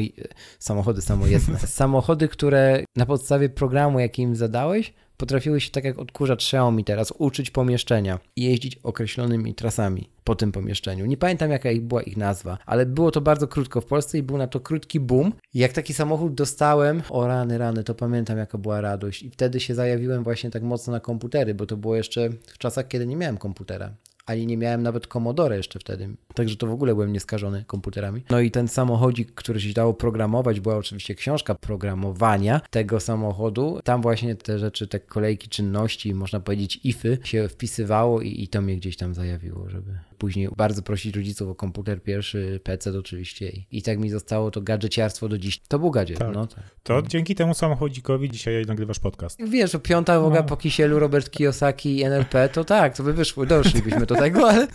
samochody 0.59 1.01
samojezdne. 1.01 1.59
samochody, 1.81 2.27
które 2.27 2.83
na 2.95 3.05
podstawie 3.05 3.49
programu, 3.49 3.99
jaki 3.99 4.21
im 4.21 4.35
zadałeś, 4.35 4.93
potrafiły 5.23 5.61
się 5.61 5.71
tak 5.71 5.83
jak 5.83 5.99
odkurzacz 5.99 6.43
Xiaomi 6.43 6.83
teraz 6.83 7.13
uczyć 7.17 7.51
pomieszczenia 7.51 8.19
i 8.35 8.43
jeździć 8.43 8.79
określonymi 8.83 9.55
trasami 9.55 10.09
po 10.23 10.35
tym 10.35 10.51
pomieszczeniu. 10.51 11.05
Nie 11.05 11.17
pamiętam 11.17 11.51
jaka 11.51 11.69
była 11.81 12.01
ich 12.01 12.17
nazwa, 12.17 12.57
ale 12.65 12.85
było 12.85 13.11
to 13.11 13.21
bardzo 13.21 13.47
krótko 13.47 13.81
w 13.81 13.85
Polsce 13.85 14.17
i 14.17 14.23
był 14.23 14.37
na 14.37 14.47
to 14.47 14.59
krótki 14.59 14.99
boom. 14.99 15.33
Jak 15.53 15.73
taki 15.73 15.93
samochód 15.93 16.33
dostałem, 16.33 17.01
o 17.09 17.27
rany, 17.27 17.57
rany, 17.57 17.83
to 17.83 17.95
pamiętam 17.95 18.37
jaka 18.37 18.57
była 18.57 18.81
radość 18.81 19.23
i 19.23 19.29
wtedy 19.29 19.59
się 19.59 19.75
zajawiłem 19.75 20.23
właśnie 20.23 20.49
tak 20.49 20.63
mocno 20.63 20.93
na 20.93 20.99
komputery, 20.99 21.53
bo 21.53 21.65
to 21.65 21.77
było 21.77 21.95
jeszcze 21.95 22.29
w 22.29 22.57
czasach, 22.57 22.87
kiedy 22.87 23.07
nie 23.07 23.15
miałem 23.15 23.37
komputera 23.37 23.93
ani 24.25 24.47
nie 24.47 24.57
miałem 24.57 24.83
nawet 24.83 25.07
Commodore 25.07 25.57
jeszcze 25.57 25.79
wtedy. 25.79 26.09
Także 26.35 26.55
to 26.55 26.67
w 26.67 26.71
ogóle 26.71 26.93
byłem 26.93 27.13
nieskażony 27.13 27.63
komputerami. 27.67 28.23
No 28.29 28.39
i 28.39 28.51
ten 28.51 28.67
samochodzik, 28.67 29.33
który 29.33 29.61
się 29.61 29.73
dało 29.73 29.93
programować, 29.93 30.59
była 30.59 30.77
oczywiście 30.77 31.15
książka 31.15 31.55
programowania 31.55 32.61
tego 32.69 32.99
samochodu. 32.99 33.79
Tam 33.83 34.01
właśnie 34.01 34.35
te 34.35 34.59
rzeczy, 34.59 34.87
te 34.87 34.99
kolejki 34.99 35.49
czynności, 35.49 36.13
można 36.13 36.39
powiedzieć 36.39 36.79
ify 36.83 37.17
się 37.23 37.49
wpisywało 37.49 38.21
i, 38.21 38.43
i 38.43 38.47
to 38.47 38.61
mnie 38.61 38.77
gdzieś 38.77 38.97
tam 38.97 39.13
zajawiło, 39.13 39.69
żeby 39.69 39.99
później 40.23 40.49
bardzo 40.57 40.81
prosić 40.81 41.15
rodziców 41.15 41.49
o 41.49 41.55
komputer 41.55 42.03
pierwszy, 42.03 42.59
PC 42.63 42.97
oczywiście 42.99 43.51
i, 43.71 43.81
tak 43.81 43.99
mi 43.99 44.09
zostało 44.09 44.51
to 44.51 44.61
gadżeciarstwo 44.61 45.29
do 45.29 45.37
dziś. 45.37 45.59
To 45.67 45.79
był 45.79 45.91
gadżet, 45.91 46.19
tak. 46.19 46.33
no 46.33 46.47
tak. 46.47 46.63
To 46.83 47.01
dzięki 47.01 47.35
temu 47.35 47.53
samochodzikowi 47.53 48.31
dzisiaj 48.31 48.65
nagrywasz 48.65 48.99
podcast. 48.99 49.39
Wiesz, 49.47 49.77
piąta 49.83 50.19
woga 50.19 50.39
no. 50.39 50.43
po 50.43 50.57
kisielu 50.57 50.99
Robert 50.99 51.29
Kiyosaki 51.29 51.97
i 51.97 52.03
NLP, 52.03 52.49
to 52.49 52.63
tak, 52.63 52.97
to 52.97 53.03
by 53.03 53.13
wyszło, 53.13 53.45
doszlibyśmy 53.45 54.05
do 54.05 54.15
tego, 54.15 54.49
ale, 54.49 54.67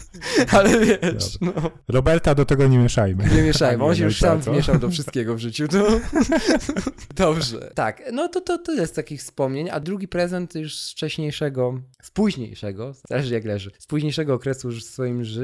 ale 0.50 0.80
wiesz, 0.80 1.40
no. 1.40 1.52
Roberta 1.88 2.34
do 2.34 2.44
tego 2.44 2.66
nie 2.66 2.78
mieszajmy. 2.78 3.24
Nie 3.36 3.42
mieszajmy, 3.42 3.84
on 3.84 3.94
się 3.94 4.04
już 4.04 4.18
sam 4.18 4.40
wmieszał 4.40 4.78
do 4.78 4.90
wszystkiego 4.90 5.34
w 5.34 5.38
życiu, 5.38 5.68
to 5.68 6.00
dobrze. 7.24 7.70
Tak, 7.74 8.02
no 8.12 8.28
to, 8.28 8.40
to 8.40 8.58
tyle 8.58 8.86
z 8.86 8.92
takich 8.92 9.20
wspomnień, 9.20 9.70
a 9.70 9.80
drugi 9.80 10.08
prezent 10.08 10.54
już 10.54 10.78
z 10.78 10.92
wcześniejszego, 10.92 11.80
z 12.02 12.10
późniejszego, 12.10 12.94
zależy 13.08 13.34
jak 13.34 13.44
leży, 13.44 13.70
z 13.78 13.86
późniejszego 13.86 14.34
okresu 14.34 14.68
już 14.68 14.84
w 14.84 14.88
swoim 14.88 15.24
życiu, 15.24 15.37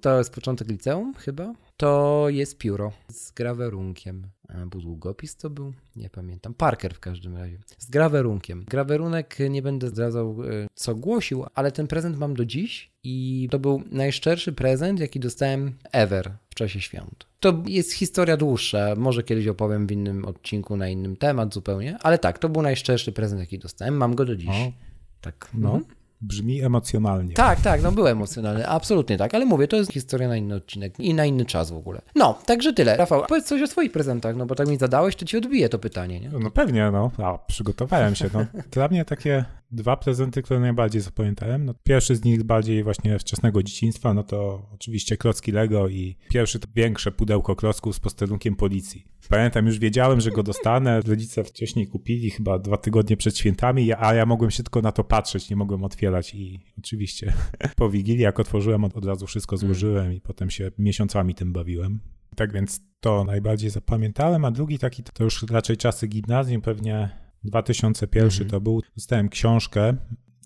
to 0.00 0.18
jest 0.18 0.34
początek 0.34 0.68
liceum 0.68 1.14
chyba, 1.14 1.54
to 1.76 2.24
jest 2.28 2.58
pióro 2.58 2.92
z 3.10 3.30
grawerunkiem. 3.30 4.26
Był 4.66 4.80
długopis 4.80 5.36
to 5.36 5.50
był? 5.50 5.72
Nie 5.96 6.10
pamiętam. 6.10 6.54
Parker 6.54 6.94
w 6.94 7.00
każdym 7.00 7.36
razie. 7.36 7.58
Z 7.78 7.90
grawerunkiem. 7.90 8.64
Grawerunek 8.68 9.38
nie 9.50 9.62
będę 9.62 9.88
zdradzał, 9.88 10.36
e, 10.44 10.68
co 10.74 10.94
głosił, 10.94 11.44
ale 11.54 11.72
ten 11.72 11.86
prezent 11.86 12.18
mam 12.18 12.34
do 12.34 12.44
dziś 12.44 12.90
i 13.04 13.48
to 13.50 13.58
był 13.58 13.82
najszczerszy 13.90 14.52
prezent, 14.52 15.00
jaki 15.00 15.20
dostałem 15.20 15.72
ever 15.92 16.32
w 16.50 16.54
czasie 16.54 16.80
świąt. 16.80 17.26
To 17.40 17.62
jest 17.66 17.92
historia 17.92 18.36
dłuższa, 18.36 18.94
może 18.96 19.22
kiedyś 19.22 19.46
opowiem 19.46 19.86
w 19.86 19.92
innym 19.92 20.24
odcinku 20.24 20.76
na 20.76 20.88
innym 20.88 21.16
temat 21.16 21.54
zupełnie, 21.54 21.98
ale 22.02 22.18
tak, 22.18 22.38
to 22.38 22.48
był 22.48 22.62
najszczerszy 22.62 23.12
prezent, 23.12 23.40
jaki 23.40 23.58
dostałem. 23.58 23.96
Mam 23.96 24.14
go 24.14 24.24
do 24.24 24.36
dziś. 24.36 24.48
O. 24.48 24.72
Tak. 25.20 25.50
No. 25.54 25.74
Mhm. 25.74 26.01
Brzmi 26.22 26.62
emocjonalnie. 26.62 27.34
Tak, 27.34 27.60
tak, 27.60 27.82
no 27.82 27.92
był 27.92 28.06
emocjonalny, 28.06 28.68
absolutnie 28.68 29.18
tak, 29.18 29.34
ale 29.34 29.44
mówię, 29.44 29.68
to 29.68 29.76
jest 29.76 29.92
historia 29.92 30.28
na 30.28 30.36
inny 30.36 30.54
odcinek 30.54 31.00
i 31.00 31.14
na 31.14 31.24
inny 31.24 31.44
czas 31.44 31.70
w 31.70 31.76
ogóle. 31.76 32.02
No, 32.14 32.38
także 32.46 32.72
tyle. 32.72 32.96
Rafał, 32.96 33.24
powiedz 33.28 33.46
coś 33.46 33.62
o 33.62 33.66
swoich 33.66 33.92
prezentach, 33.92 34.36
no 34.36 34.46
bo 34.46 34.54
tak 34.54 34.68
mi 34.68 34.76
zadałeś, 34.76 35.16
to 35.16 35.24
ci 35.24 35.36
odbiję 35.36 35.68
to 35.68 35.78
pytanie, 35.78 36.20
nie? 36.20 36.28
No 36.28 36.50
pewnie, 36.50 36.90
no, 36.90 37.10
a, 37.18 37.38
przygotowałem 37.38 38.14
się, 38.14 38.30
no. 38.34 38.46
Dla 38.70 38.88
mnie 38.88 39.04
takie 39.04 39.44
dwa 39.72 39.96
prezenty, 39.96 40.42
które 40.42 40.60
najbardziej 40.60 41.02
zapamiętałem. 41.02 41.64
No, 41.64 41.74
pierwszy 41.84 42.16
z 42.16 42.24
nich 42.24 42.42
bardziej 42.42 42.84
właśnie 42.84 43.18
wczesnego 43.18 43.62
dzieciństwa, 43.62 44.14
no 44.14 44.22
to 44.22 44.68
oczywiście 44.74 45.16
klocki 45.16 45.52
Lego 45.52 45.88
i 45.88 46.16
pierwszy 46.30 46.58
to 46.58 46.68
większe 46.74 47.12
pudełko 47.12 47.56
klocków 47.56 47.96
z 47.96 48.00
posterunkiem 48.00 48.56
policji. 48.56 49.04
Pamiętam, 49.28 49.66
już 49.66 49.78
wiedziałem, 49.78 50.20
że 50.20 50.30
go 50.30 50.42
dostanę. 50.42 51.00
Rodzice 51.00 51.44
wcześniej 51.44 51.86
kupili, 51.86 52.30
chyba 52.30 52.58
dwa 52.58 52.76
tygodnie 52.76 53.16
przed 53.16 53.38
świętami, 53.38 53.92
a 53.92 54.14
ja 54.14 54.26
mogłem 54.26 54.50
się 54.50 54.62
tylko 54.62 54.82
na 54.82 54.92
to 54.92 55.04
patrzeć, 55.04 55.50
nie 55.50 55.56
mogłem 55.56 55.84
otwierać 55.84 56.34
i 56.34 56.60
oczywiście 56.78 57.32
po 57.76 57.90
Wigilii, 57.90 58.22
jak 58.22 58.40
otworzyłem, 58.40 58.84
od 58.84 59.04
razu 59.04 59.26
wszystko 59.26 59.56
złożyłem 59.56 60.12
i 60.12 60.20
potem 60.20 60.50
się 60.50 60.70
miesiącami 60.78 61.34
tym 61.34 61.52
bawiłem. 61.52 62.00
Tak 62.36 62.52
więc 62.52 62.80
to 63.00 63.24
najbardziej 63.24 63.70
zapamiętałem, 63.70 64.44
a 64.44 64.50
drugi 64.50 64.78
taki 64.78 65.02
to 65.02 65.24
już 65.24 65.42
raczej 65.42 65.76
czasy 65.76 66.08
gimnazjum, 66.08 66.62
pewnie 66.62 67.22
2001 67.44 68.28
mhm. 68.28 68.50
to 68.50 68.60
był. 68.60 68.82
Dostałem 68.96 69.28
książkę 69.28 69.96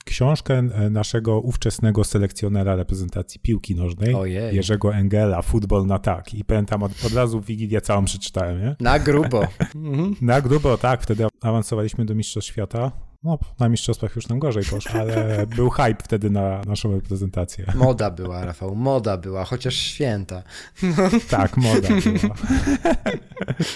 książkę 0.07 0.55
e, 0.55 0.91
naszego 0.91 1.41
ówczesnego 1.41 2.05
selekcjonera 2.05 2.77
reprezentacji 2.77 3.41
piłki 3.41 3.75
nożnej, 3.75 4.15
Ojej. 4.15 4.57
Jerzego 4.57 4.95
Engela, 4.95 5.43
Futbol 5.43 5.87
na 5.87 5.99
tak. 5.99 6.35
I 6.35 6.45
pamiętam, 6.45 6.83
od, 6.83 6.93
od 7.07 7.13
razu 7.13 7.41
w 7.41 7.47
Wigilię 7.47 7.81
całą 7.81 8.05
przeczytałem, 8.05 8.61
nie? 8.61 8.77
Na 8.81 8.99
grubo. 8.99 9.43
na 10.21 10.41
grubo, 10.41 10.79
tak. 10.79 11.03
Wtedy 11.03 11.27
awansowaliśmy 11.41 12.05
do 12.05 12.15
Mistrzostw 12.15 12.51
Świata. 12.51 12.93
No, 13.23 13.39
na 13.61 13.69
mistrzostwach 13.69 14.17
już 14.17 14.29
nam 14.29 14.39
gorzej 14.39 14.65
poszło, 14.65 15.01
ale 15.01 15.47
był 15.57 15.71
hype 15.71 16.03
wtedy 16.05 16.31
na 16.31 16.61
naszą 16.67 16.93
reprezentację. 16.93 17.73
Moda 17.75 18.11
była, 18.11 18.45
Rafał, 18.45 18.75
moda 18.75 19.17
była, 19.17 19.45
chociaż 19.45 19.75
święta. 19.75 20.43
Tak, 21.29 21.57
moda 21.57 21.89
była. 21.89 22.35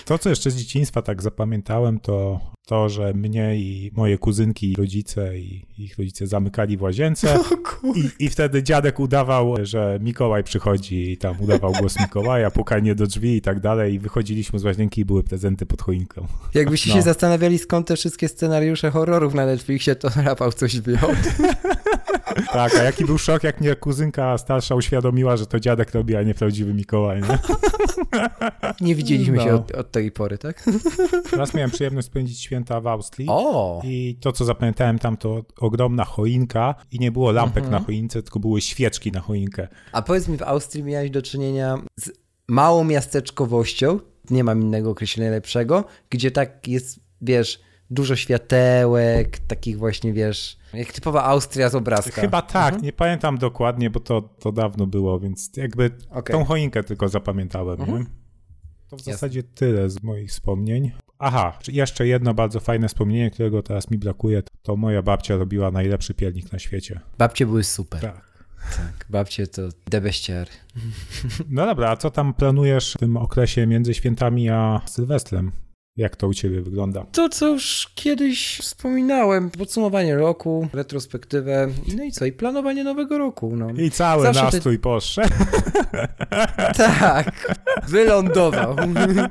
To, 0.04 0.18
co 0.18 0.30
jeszcze 0.30 0.50
z 0.50 0.56
dzieciństwa 0.56 1.02
tak 1.02 1.22
zapamiętałem, 1.22 2.00
to 2.00 2.40
to, 2.70 2.88
że 2.88 3.14
mnie 3.14 3.56
i 3.56 3.90
moje 3.94 4.18
kuzynki, 4.18 4.74
rodzice 4.78 5.38
i 5.38 5.66
ich 5.78 5.98
rodzice 5.98 6.26
zamykali 6.26 6.76
w 6.76 6.82
łazience 6.82 7.38
i, 7.94 8.24
i 8.24 8.28
wtedy 8.30 8.62
dziadek 8.62 9.00
udawał, 9.00 9.54
że 9.62 9.98
Mikołaj 10.02 10.44
przychodzi 10.44 11.12
i 11.12 11.16
tam 11.16 11.40
udawał 11.40 11.72
głos 11.72 12.00
Mikołaja, 12.00 12.50
pukanie 12.50 12.94
do 12.94 13.06
drzwi 13.06 13.36
i 13.36 13.40
tak 13.40 13.60
dalej 13.60 13.94
i 13.94 13.98
wychodziliśmy 13.98 14.58
z 14.58 14.64
łazienki 14.64 15.00
i 15.00 15.04
były 15.04 15.22
prezenty 15.22 15.66
pod 15.66 15.82
choinką. 15.82 16.26
Jakbyście 16.54 16.90
no. 16.90 16.96
się 16.96 17.02
zastanawiali 17.02 17.58
skąd 17.58 17.86
te 17.86 17.96
wszystkie 17.96 18.28
scenariusze 18.28 18.90
horrorów 19.30 19.34
na 19.34 19.46
Netflixie, 19.46 19.96
to 19.96 20.08
Rafał 20.24 20.52
coś 20.52 20.80
wyjął. 20.80 21.10
tak, 22.52 22.74
a 22.74 22.82
jaki 22.82 23.04
był 23.04 23.18
szok, 23.18 23.44
jak 23.44 23.60
mnie 23.60 23.76
kuzynka 23.76 24.38
starsza 24.38 24.74
uświadomiła, 24.74 25.36
że 25.36 25.46
to 25.46 25.60
dziadek 25.60 25.94
robi, 25.94 26.16
a 26.16 26.22
nie 26.22 26.34
prawdziwy 26.34 26.74
Mikołaj. 26.74 27.22
Nie, 27.22 27.38
nie 28.86 28.94
widzieliśmy 28.94 29.36
no. 29.36 29.44
się 29.44 29.54
od, 29.54 29.72
od, 29.72 29.90
tej 29.90 30.12
pory, 30.12 30.38
tak? 30.38 30.64
Raz 31.32 31.54
miałem 31.54 31.70
przyjemność 31.70 32.06
spędzić 32.06 32.40
święta 32.40 32.80
w 32.80 32.86
Austrii 32.86 33.28
o. 33.30 33.80
i 33.84 34.18
to, 34.20 34.32
co 34.32 34.44
zapamiętałem 34.44 34.98
tam, 34.98 35.16
to 35.16 35.42
ogromna 35.56 36.04
choinka 36.04 36.74
i 36.92 36.98
nie 36.98 37.12
było 37.12 37.32
lampek 37.32 37.64
mhm. 37.64 37.82
na 37.82 37.86
choince, 37.86 38.22
tylko 38.22 38.40
były 38.40 38.60
świeczki 38.60 39.12
na 39.12 39.20
choinkę. 39.20 39.68
A 39.92 40.02
powiedz 40.02 40.28
mi, 40.28 40.36
w 40.36 40.42
Austrii 40.42 40.84
miałeś 40.84 41.10
do 41.10 41.22
czynienia 41.22 41.78
z 41.96 42.10
małą 42.48 42.84
miasteczkowością, 42.84 44.00
nie 44.30 44.44
mam 44.44 44.62
innego 44.62 44.90
określenia 44.90 45.30
lepszego, 45.30 45.84
gdzie 46.10 46.30
tak 46.30 46.68
jest, 46.68 47.00
wiesz, 47.20 47.60
dużo 47.90 48.16
światełek, 48.16 49.38
takich 49.38 49.78
właśnie, 49.78 50.12
wiesz, 50.12 50.58
jak 50.74 50.92
typowa 50.92 51.24
Austria 51.24 51.68
z 51.68 51.74
obrazka. 51.74 52.20
Chyba 52.20 52.42
tak, 52.42 52.66
mhm. 52.66 52.84
nie 52.84 52.92
pamiętam 52.92 53.38
dokładnie, 53.38 53.90
bo 53.90 54.00
to, 54.00 54.22
to 54.22 54.52
dawno 54.52 54.86
było, 54.86 55.20
więc 55.20 55.50
jakby 55.56 55.90
okay. 56.10 56.36
tą 56.36 56.44
choinkę 56.44 56.84
tylko 56.84 57.08
zapamiętałem. 57.08 57.80
Mhm. 57.80 58.06
To 58.88 58.96
w 58.96 58.98
Jasne. 58.98 59.12
zasadzie 59.12 59.42
tyle 59.42 59.90
z 59.90 60.02
moich 60.02 60.30
wspomnień. 60.30 60.92
Aha, 61.18 61.58
jeszcze 61.68 62.06
jedno 62.06 62.34
bardzo 62.34 62.60
fajne 62.60 62.88
wspomnienie, 62.88 63.30
którego 63.30 63.62
teraz 63.62 63.90
mi 63.90 63.98
brakuje, 63.98 64.42
to 64.62 64.76
moja 64.76 65.02
babcia 65.02 65.36
robiła 65.36 65.70
najlepszy 65.70 66.14
piernik 66.14 66.52
na 66.52 66.58
świecie. 66.58 67.00
Babcie 67.18 67.46
były 67.46 67.64
super. 67.64 68.00
Tak. 68.00 68.30
Tak, 68.76 69.06
babcie 69.10 69.46
to 69.46 69.62
debeściary. 69.90 70.50
No 71.48 71.66
dobra, 71.66 71.90
a 71.90 71.96
co 71.96 72.10
tam 72.10 72.34
planujesz 72.34 72.94
w 72.94 72.98
tym 72.98 73.16
okresie 73.16 73.66
między 73.66 73.94
świętami 73.94 74.48
a 74.48 74.80
Sylwestrem? 74.86 75.52
Jak 75.96 76.16
to 76.16 76.28
u 76.28 76.34
ciebie 76.34 76.62
wygląda? 76.62 77.06
To, 77.12 77.28
co 77.28 77.48
już 77.48 77.92
kiedyś 77.94 78.58
wspominałem, 78.60 79.50
podsumowanie 79.50 80.16
roku, 80.16 80.68
retrospektywę, 80.72 81.68
no 81.96 82.04
i 82.04 82.12
co, 82.12 82.24
i 82.24 82.32
planowanie 82.32 82.84
nowego 82.84 83.18
roku. 83.18 83.56
No. 83.56 83.70
I 83.70 83.90
cały 83.90 84.22
Zawsze 84.22 84.42
nastrój 84.44 84.78
poszedł. 84.78 85.28
Tak, 86.76 87.56
wylądował. 87.88 88.76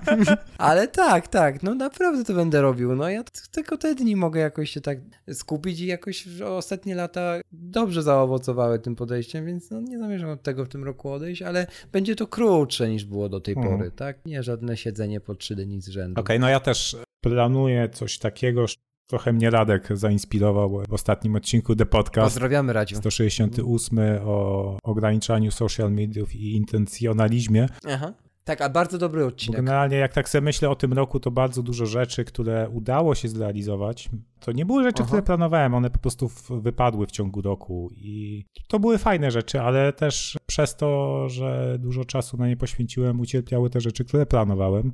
Ale 0.58 0.88
tak, 0.88 1.28
tak, 1.28 1.64
no 1.64 1.76
naprawdę 1.76 2.24
to 2.24 2.34
będę 2.34 2.62
robił. 2.62 2.96
No 2.96 3.10
ja 3.10 3.24
tylko 3.52 3.78
te 3.78 3.96
dni 3.96 4.16
mogę 4.16 4.40
jakoś 4.40 4.70
się 4.70 4.82
tak 4.82 4.98
skupić 5.34 5.80
i 5.80 5.86
jakoś 5.86 6.28
ostatnie 6.42 6.96
lata 6.96 7.36
dobrze 7.52 8.04
zaowocowały 8.04 8.80
tym 8.80 8.96
podejściem, 8.96 9.46
więc 9.46 9.72
no 9.72 9.82
nie 9.82 10.00
zamierzam 10.00 10.30
od 10.30 10.44
tego 10.44 10.66
w 10.66 10.70
tym 10.70 10.84
roku 10.84 11.12
odejść, 11.12 11.42
ale 11.42 11.68
będzie 11.92 12.16
to 12.16 12.28
krótsze 12.28 12.90
niż 12.90 13.06
było 13.06 13.30
do 13.30 13.40
tej 13.40 13.54
Mhm. 13.56 13.78
pory, 13.78 13.92
tak? 13.92 14.26
Nie 14.26 14.44
żadne 14.44 14.78
siedzenie 14.78 15.20
po 15.20 15.36
trzy 15.36 15.56
dni 15.56 15.82
z 15.82 15.88
rzędu. 15.88 16.22
Okej, 16.22 16.40
no 16.40 16.49
ja 16.50 16.60
też 16.60 16.98
planuję 17.22 17.90
coś 17.90 18.18
takiego. 18.18 18.66
Trochę 19.08 19.34
mnie 19.34 19.50
Radek 19.50 19.88
zainspirował 19.98 20.84
w 20.90 20.94
ostatnim 20.94 21.36
odcinku 21.36 21.76
The 21.76 21.86
Podcast. 21.86 22.26
Pozdrawiamy 22.26 22.74
Radziu. 22.74 22.96
168 22.96 24.00
o 24.26 24.78
ograniczaniu 24.84 25.52
social 25.52 25.92
mediów 25.92 26.36
i 26.36 26.56
intencjonalizmie. 26.56 27.68
Aha. 27.88 28.14
Tak, 28.44 28.62
a 28.62 28.70
bardzo 28.70 28.98
dobry 28.98 29.22
Bo 29.22 29.28
odcinek. 29.28 29.56
generalnie 29.56 29.98
jak 29.98 30.14
tak 30.14 30.30
sobie 30.30 30.42
myślę 30.42 30.70
o 30.70 30.76
tym 30.76 30.94
roku, 30.94 31.20
to 31.20 31.32
bardzo 31.32 31.64
dużo 31.64 31.86
rzeczy, 31.86 32.26
które 32.26 32.70
udało 32.70 33.16
się 33.16 33.28
zrealizować, 33.28 34.10
to 34.40 34.52
nie 34.52 34.66
były 34.66 34.84
rzeczy, 34.84 34.98
Aha. 35.00 35.08
które 35.08 35.22
planowałem, 35.22 35.74
one 35.74 35.90
po 35.90 36.00
prostu 36.00 36.30
wypadły 36.50 37.08
w 37.08 37.12
ciągu 37.12 37.42
roku 37.42 37.90
i 37.96 38.46
to 38.68 38.80
były 38.80 38.98
fajne 38.98 39.32
rzeczy, 39.32 39.62
ale 39.62 39.94
też 39.94 40.38
przez 40.46 40.76
to, 40.76 41.30
że 41.30 41.78
dużo 41.80 42.06
czasu 42.06 42.38
na 42.38 42.48
nie 42.48 42.58
poświęciłem, 42.58 43.20
ucierpiały 43.20 43.70
te 43.70 43.82
rzeczy, 43.82 44.06
które 44.06 44.26
planowałem. 44.26 44.94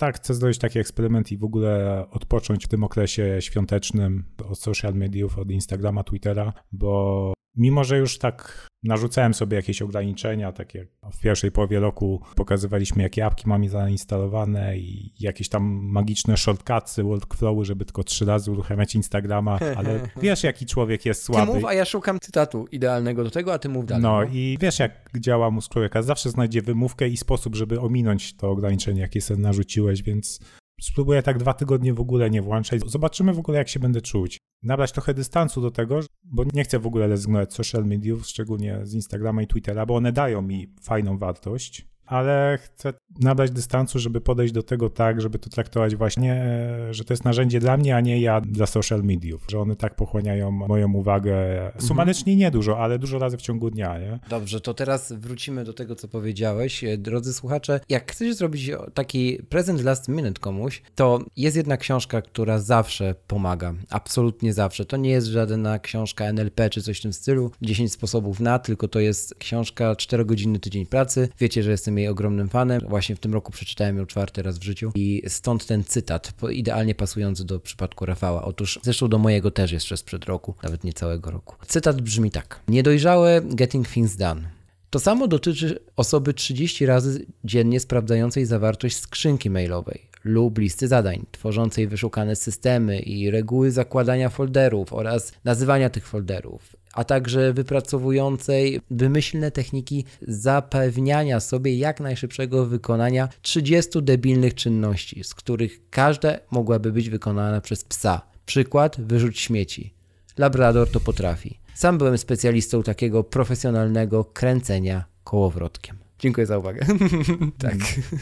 Tak, 0.00 0.16
chcę 0.16 0.34
zrobić 0.34 0.58
taki 0.58 0.78
eksperyment 0.78 1.32
i 1.32 1.38
w 1.38 1.44
ogóle 1.44 2.04
odpocząć 2.10 2.64
w 2.64 2.68
tym 2.68 2.84
okresie 2.84 3.36
świątecznym 3.40 4.24
od 4.50 4.58
social 4.58 4.94
mediów, 4.94 5.38
od 5.38 5.50
Instagrama, 5.50 6.04
Twittera, 6.04 6.52
bo 6.72 7.32
mimo, 7.56 7.84
że 7.84 7.98
już 7.98 8.18
tak 8.18 8.66
narzucałem 8.82 9.34
sobie 9.34 9.56
jakieś 9.56 9.82
ograniczenia, 9.82 10.52
tak 10.52 10.74
jak 10.74 10.88
w 11.12 11.20
pierwszej 11.20 11.52
połowie 11.52 11.80
roku 11.80 12.22
pokazywaliśmy, 12.34 13.02
jakie 13.02 13.26
apki 13.26 13.48
mamy 13.48 13.68
zainstalowane 13.68 14.78
i 14.78 15.12
jakieś 15.20 15.48
tam 15.48 15.62
magiczne 15.82 16.36
shortcutsy, 16.36 17.02
workflowy, 17.02 17.64
żeby 17.64 17.84
tylko 17.84 18.04
trzy 18.04 18.24
razy 18.24 18.52
uruchamiać 18.52 18.94
Instagrama, 18.94 19.58
ale 19.76 20.00
wiesz, 20.22 20.44
jaki 20.44 20.66
człowiek 20.66 21.06
jest 21.06 21.20
Ty 21.20 21.26
słaby. 21.26 21.52
mów, 21.52 21.64
a 21.64 21.74
ja 21.74 21.84
szukam 21.84 22.20
cytatu 22.20 22.66
idealnego 22.72 23.24
do 23.24 23.30
tego, 23.30 23.52
a 23.52 23.58
ty 23.58 23.68
mów 23.68 23.86
dalej. 23.86 24.02
No 24.02 24.24
i 24.24 24.58
wiesz, 24.60 24.78
jak 24.78 25.10
działa 25.18 25.50
mózg 25.50 25.72
człowieka. 25.72 26.02
Zawsze 26.02 26.30
znajdzie 26.30 26.62
wymówkę 26.62 27.08
i 27.08 27.16
sposób, 27.16 27.56
żeby 27.56 27.80
ominąć 27.80 28.36
to 28.36 28.50
ograniczenie, 28.50 29.00
jakie 29.00 29.20
sobie 29.20 29.40
narzuciłeś, 29.40 30.02
więc 30.02 30.40
spróbuję 30.80 31.22
tak 31.22 31.38
dwa 31.38 31.54
tygodnie 31.54 31.94
w 31.94 32.00
ogóle 32.00 32.30
nie 32.30 32.42
włączać. 32.42 32.80
Zobaczymy 32.86 33.32
w 33.32 33.38
ogóle, 33.38 33.58
jak 33.58 33.68
się 33.68 33.80
będę 33.80 34.00
czuć. 34.00 34.38
Nabrać 34.62 34.92
trochę 34.92 35.14
dystansu 35.14 35.60
do 35.60 35.70
tego, 35.70 36.00
bo 36.24 36.44
nie 36.52 36.64
chcę 36.64 36.78
w 36.78 36.86
ogóle 36.86 37.08
rezygnować 37.08 37.52
z 37.52 37.56
social 37.56 37.84
mediów, 37.86 38.26
szczególnie 38.26 38.80
z 38.82 38.94
Instagrama 38.94 39.42
i 39.42 39.46
Twittera, 39.46 39.86
bo 39.86 39.96
one 39.96 40.12
dają 40.12 40.42
mi 40.42 40.74
fajną 40.82 41.18
wartość, 41.18 41.89
ale 42.10 42.58
chcę 42.62 42.92
nabrać 43.20 43.50
dystansu, 43.50 43.98
żeby 43.98 44.20
podejść 44.20 44.52
do 44.52 44.62
tego 44.62 44.90
tak, 44.90 45.20
żeby 45.20 45.38
to 45.38 45.50
traktować 45.50 45.96
właśnie, 45.96 46.34
e, 46.34 46.94
że 46.94 47.04
to 47.04 47.12
jest 47.12 47.24
narzędzie 47.24 47.60
dla 47.60 47.76
mnie, 47.76 47.96
a 47.96 48.00
nie 48.00 48.20
ja 48.20 48.40
dla 48.40 48.66
social 48.66 49.02
mediów, 49.02 49.44
że 49.50 49.60
one 49.60 49.76
tak 49.76 49.94
pochłaniają 49.94 50.50
moją 50.50 50.92
uwagę 50.92 51.32
sumarycznie 51.78 52.36
niedużo, 52.36 52.78
ale 52.78 52.98
dużo 52.98 53.18
razy 53.18 53.36
w 53.36 53.42
ciągu 53.42 53.70
dnia, 53.70 53.98
nie? 53.98 54.18
Dobrze, 54.28 54.60
to 54.60 54.74
teraz 54.74 55.12
wrócimy 55.12 55.64
do 55.64 55.72
tego, 55.72 55.94
co 55.96 56.08
powiedziałeś. 56.08 56.84
E, 56.84 56.98
Drodzy 56.98 57.32
słuchacze, 57.32 57.80
jak 57.88 58.12
chcecie 58.12 58.34
zrobić 58.34 58.70
taki 58.94 59.38
prezent 59.48 59.84
last 59.84 60.08
minute 60.08 60.40
komuś, 60.40 60.82
to 60.94 61.24
jest 61.36 61.56
jedna 61.56 61.76
książka, 61.76 62.22
która 62.22 62.58
zawsze 62.58 63.14
pomaga. 63.26 63.74
Absolutnie 63.90 64.52
zawsze. 64.52 64.84
To 64.84 64.96
nie 64.96 65.10
jest 65.10 65.26
żadna 65.26 65.78
książka 65.78 66.24
NLP 66.24 66.70
czy 66.70 66.82
coś 66.82 66.98
w 66.98 67.02
tym 67.02 67.12
stylu, 67.12 67.50
10 67.62 67.92
sposobów 67.92 68.40
na, 68.40 68.58
tylko 68.58 68.88
to 68.88 69.00
jest 69.00 69.34
książka 69.34 69.96
4 69.96 70.24
godziny 70.24 70.58
tydzień 70.58 70.86
pracy. 70.86 71.28
Wiecie, 71.38 71.62
że 71.62 71.70
jestem 71.70 71.99
jej 72.00 72.08
ogromnym 72.08 72.48
fanem. 72.48 72.80
Właśnie 72.88 73.16
w 73.16 73.20
tym 73.20 73.34
roku 73.34 73.52
przeczytałem 73.52 73.96
ją 73.96 74.06
czwarty 74.06 74.42
raz 74.42 74.58
w 74.58 74.62
życiu 74.62 74.92
i 74.94 75.22
stąd 75.28 75.66
ten 75.66 75.84
cytat, 75.84 76.32
idealnie 76.50 76.94
pasujący 76.94 77.44
do 77.44 77.60
przypadku 77.60 78.06
Rafała. 78.06 78.44
Otóż 78.44 78.80
zresztą 78.82 79.08
do 79.08 79.18
mojego 79.18 79.50
też 79.50 79.72
jeszcze 79.72 79.96
sprzed 79.96 80.24
roku, 80.24 80.54
nawet 80.62 80.84
nie 80.84 80.92
całego 80.92 81.30
roku. 81.30 81.56
Cytat 81.66 82.00
brzmi 82.00 82.30
tak. 82.30 82.60
Niedojrzałe 82.68 83.40
getting 83.44 83.88
things 83.88 84.16
done. 84.16 84.42
To 84.90 85.00
samo 85.00 85.28
dotyczy 85.28 85.78
osoby 85.96 86.34
30 86.34 86.86
razy 86.86 87.26
dziennie 87.44 87.80
sprawdzającej 87.80 88.46
zawartość 88.46 88.96
skrzynki 88.96 89.50
mailowej 89.50 90.10
lub 90.24 90.58
listy 90.58 90.88
zadań, 90.88 91.26
tworzącej 91.32 91.88
wyszukane 91.88 92.36
systemy 92.36 93.00
i 93.00 93.30
reguły 93.30 93.70
zakładania 93.70 94.28
folderów 94.28 94.92
oraz 94.92 95.32
nazywania 95.44 95.90
tych 95.90 96.06
folderów, 96.06 96.76
a 96.94 97.04
także 97.04 97.52
wypracowującej 97.52 98.80
wymyślne 98.90 99.50
techniki 99.50 100.04
zapewniania 100.28 101.40
sobie 101.40 101.78
jak 101.78 102.00
najszybszego 102.00 102.66
wykonania 102.66 103.28
30 103.42 104.02
debilnych 104.02 104.54
czynności, 104.54 105.24
z 105.24 105.34
których 105.34 105.90
każda 105.90 106.32
mogłaby 106.50 106.92
być 106.92 107.10
wykonana 107.10 107.60
przez 107.60 107.84
psa. 107.84 108.22
Przykład: 108.46 109.00
wyrzuć 109.00 109.40
śmieci. 109.40 109.94
Labrador 110.38 110.90
to 110.90 111.00
potrafi. 111.00 111.58
Sam 111.74 111.98
byłem 111.98 112.18
specjalistą 112.18 112.82
takiego 112.82 113.24
profesjonalnego 113.24 114.24
kręcenia 114.24 115.04
kołowrotkiem. 115.24 115.99
Dziękuję 116.20 116.46
za 116.46 116.58
uwagę. 116.58 116.86
tak. 117.58 117.74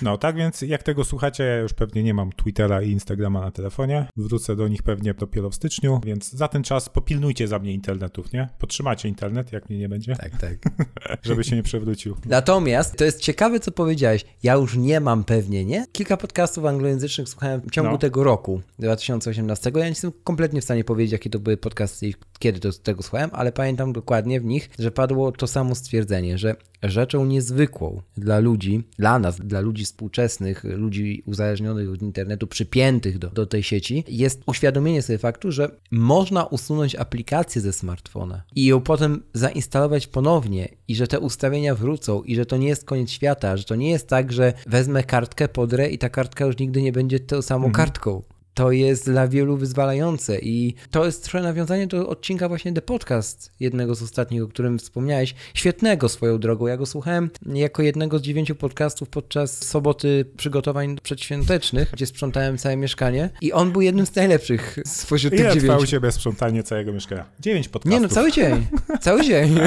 No 0.02 0.18
tak 0.18 0.36
więc 0.36 0.62
jak 0.62 0.82
tego 0.82 1.04
słuchacie, 1.04 1.44
ja 1.44 1.56
już 1.56 1.72
pewnie 1.72 2.02
nie 2.02 2.14
mam 2.14 2.32
Twittera 2.32 2.82
i 2.82 2.90
Instagrama 2.90 3.40
na 3.40 3.50
telefonie. 3.50 4.06
Wrócę 4.16 4.56
do 4.56 4.68
nich 4.68 4.82
pewnie 4.82 5.14
dopiero 5.14 5.50
w 5.50 5.54
styczniu, 5.54 6.00
więc 6.04 6.32
za 6.32 6.48
ten 6.48 6.62
czas 6.62 6.88
popilnujcie 6.88 7.48
za 7.48 7.58
mnie 7.58 7.72
internetów, 7.72 8.32
nie? 8.32 8.48
Podtrzymacie 8.58 9.08
internet, 9.08 9.52
jak 9.52 9.70
mnie 9.70 9.78
nie 9.78 9.88
będzie, 9.88 10.16
Tak, 10.16 10.30
tak. 10.40 10.56
żeby 11.26 11.44
się 11.44 11.56
nie 11.56 11.62
przewrócił. 11.62 12.16
Natomiast 12.26 12.96
to 12.96 13.04
jest 13.04 13.20
ciekawe, 13.20 13.60
co 13.60 13.70
powiedziałeś. 13.72 14.24
Ja 14.42 14.54
już 14.54 14.76
nie 14.76 15.00
mam 15.00 15.24
pewnie, 15.24 15.64
nie? 15.64 15.86
Kilka 15.92 16.16
podcastów 16.16 16.64
anglojęzycznych 16.64 17.28
słuchałem 17.28 17.60
w 17.60 17.70
ciągu 17.70 17.92
No. 17.92 17.98
tego 17.98 18.24
roku, 18.24 18.60
2018. 18.78 19.70
Ja 19.74 19.82
nie 19.82 19.88
jestem 19.88 20.12
kompletnie 20.24 20.60
w 20.60 20.64
stanie 20.64 20.84
powiedzieć, 20.84 21.12
jakie 21.12 21.30
to 21.30 21.38
były 21.38 21.56
podcasty 21.56 22.06
i 22.08 22.14
kiedy 22.38 22.60
to, 22.60 22.72
tego 22.72 23.02
słuchałem, 23.02 23.30
ale 23.32 23.52
pamiętam 23.52 23.92
dokładnie 23.92 24.40
w 24.40 24.44
nich, 24.44 24.70
że 24.78 24.90
padło 24.90 25.32
to 25.32 25.46
samo 25.46 25.74
stwierdzenie, 25.74 26.38
że 26.38 26.56
rzeczą 26.82 27.24
niezwykłą 27.24 27.87
dla 28.16 28.38
ludzi, 28.38 28.82
dla 28.98 29.18
nas, 29.18 29.36
dla 29.40 29.60
ludzi 29.60 29.84
współczesnych, 29.84 30.64
ludzi 30.64 31.22
uzależnionych 31.26 31.90
od 31.90 32.02
internetu, 32.02 32.46
przypiętych 32.46 33.18
do, 33.18 33.28
do 33.30 33.46
tej 33.46 33.62
sieci, 33.62 34.04
jest 34.08 34.42
uświadomienie 34.46 35.02
sobie 35.02 35.18
faktu, 35.18 35.52
że 35.52 35.70
można 35.90 36.44
usunąć 36.44 36.94
aplikację 36.94 37.62
ze 37.62 37.72
smartfona 37.72 38.42
i 38.56 38.64
ją 38.64 38.80
potem 38.80 39.22
zainstalować 39.34 40.06
ponownie 40.06 40.68
i 40.88 40.94
że 40.94 41.06
te 41.06 41.20
ustawienia 41.20 41.74
wrócą 41.74 42.22
i 42.22 42.36
że 42.36 42.46
to 42.46 42.56
nie 42.56 42.68
jest 42.68 42.84
koniec 42.84 43.10
świata, 43.10 43.56
że 43.56 43.64
to 43.64 43.74
nie 43.74 43.90
jest 43.90 44.08
tak, 44.08 44.32
że 44.32 44.52
wezmę 44.66 45.04
kartkę, 45.04 45.48
podrę 45.48 45.88
i 45.88 45.98
ta 45.98 46.08
kartka 46.08 46.44
już 46.44 46.58
nigdy 46.58 46.82
nie 46.82 46.92
będzie 46.92 47.20
tą 47.20 47.42
samą 47.42 47.72
kartką. 47.72 48.22
To 48.58 48.72
jest 48.72 49.04
dla 49.04 49.28
wielu 49.28 49.56
wyzwalające 49.56 50.38
i 50.38 50.74
to 50.90 51.04
jest 51.06 51.24
trochę 51.24 51.44
nawiązanie 51.44 51.86
do 51.86 52.08
odcinka 52.08 52.48
właśnie 52.48 52.72
The 52.72 52.82
Podcast, 52.82 53.52
jednego 53.60 53.94
z 53.94 54.02
ostatnich, 54.02 54.42
o 54.42 54.48
którym 54.48 54.78
wspomniałeś. 54.78 55.34
Świetnego 55.54 56.08
swoją 56.08 56.38
drogą. 56.38 56.66
Ja 56.66 56.76
go 56.76 56.86
słuchałem 56.86 57.30
jako 57.46 57.82
jednego 57.82 58.18
z 58.18 58.22
dziewięciu 58.22 58.54
podcastów 58.54 59.08
podczas 59.08 59.64
soboty 59.64 60.24
przygotowań 60.36 60.96
przedświątecznych, 61.02 61.90
gdzie 61.92 62.06
sprzątałem 62.06 62.58
całe 62.58 62.76
mieszkanie 62.76 63.30
i 63.40 63.52
on 63.52 63.72
był 63.72 63.80
jednym 63.80 64.06
z 64.06 64.14
najlepszych 64.14 64.78
spośród 64.86 65.30
tych 65.30 65.40
Ile 65.40 65.54
dziewięciu. 65.54 65.86
ciebie 65.86 66.12
sprzątanie 66.12 66.62
całego 66.62 66.92
mieszkania? 66.92 67.24
Dziewięć 67.40 67.68
podcastów. 67.68 68.00
Nie 68.00 68.08
no, 68.08 68.14
cały 68.14 68.32
dzień. 68.32 68.66
Cały 69.00 69.24
dzień. 69.24 69.58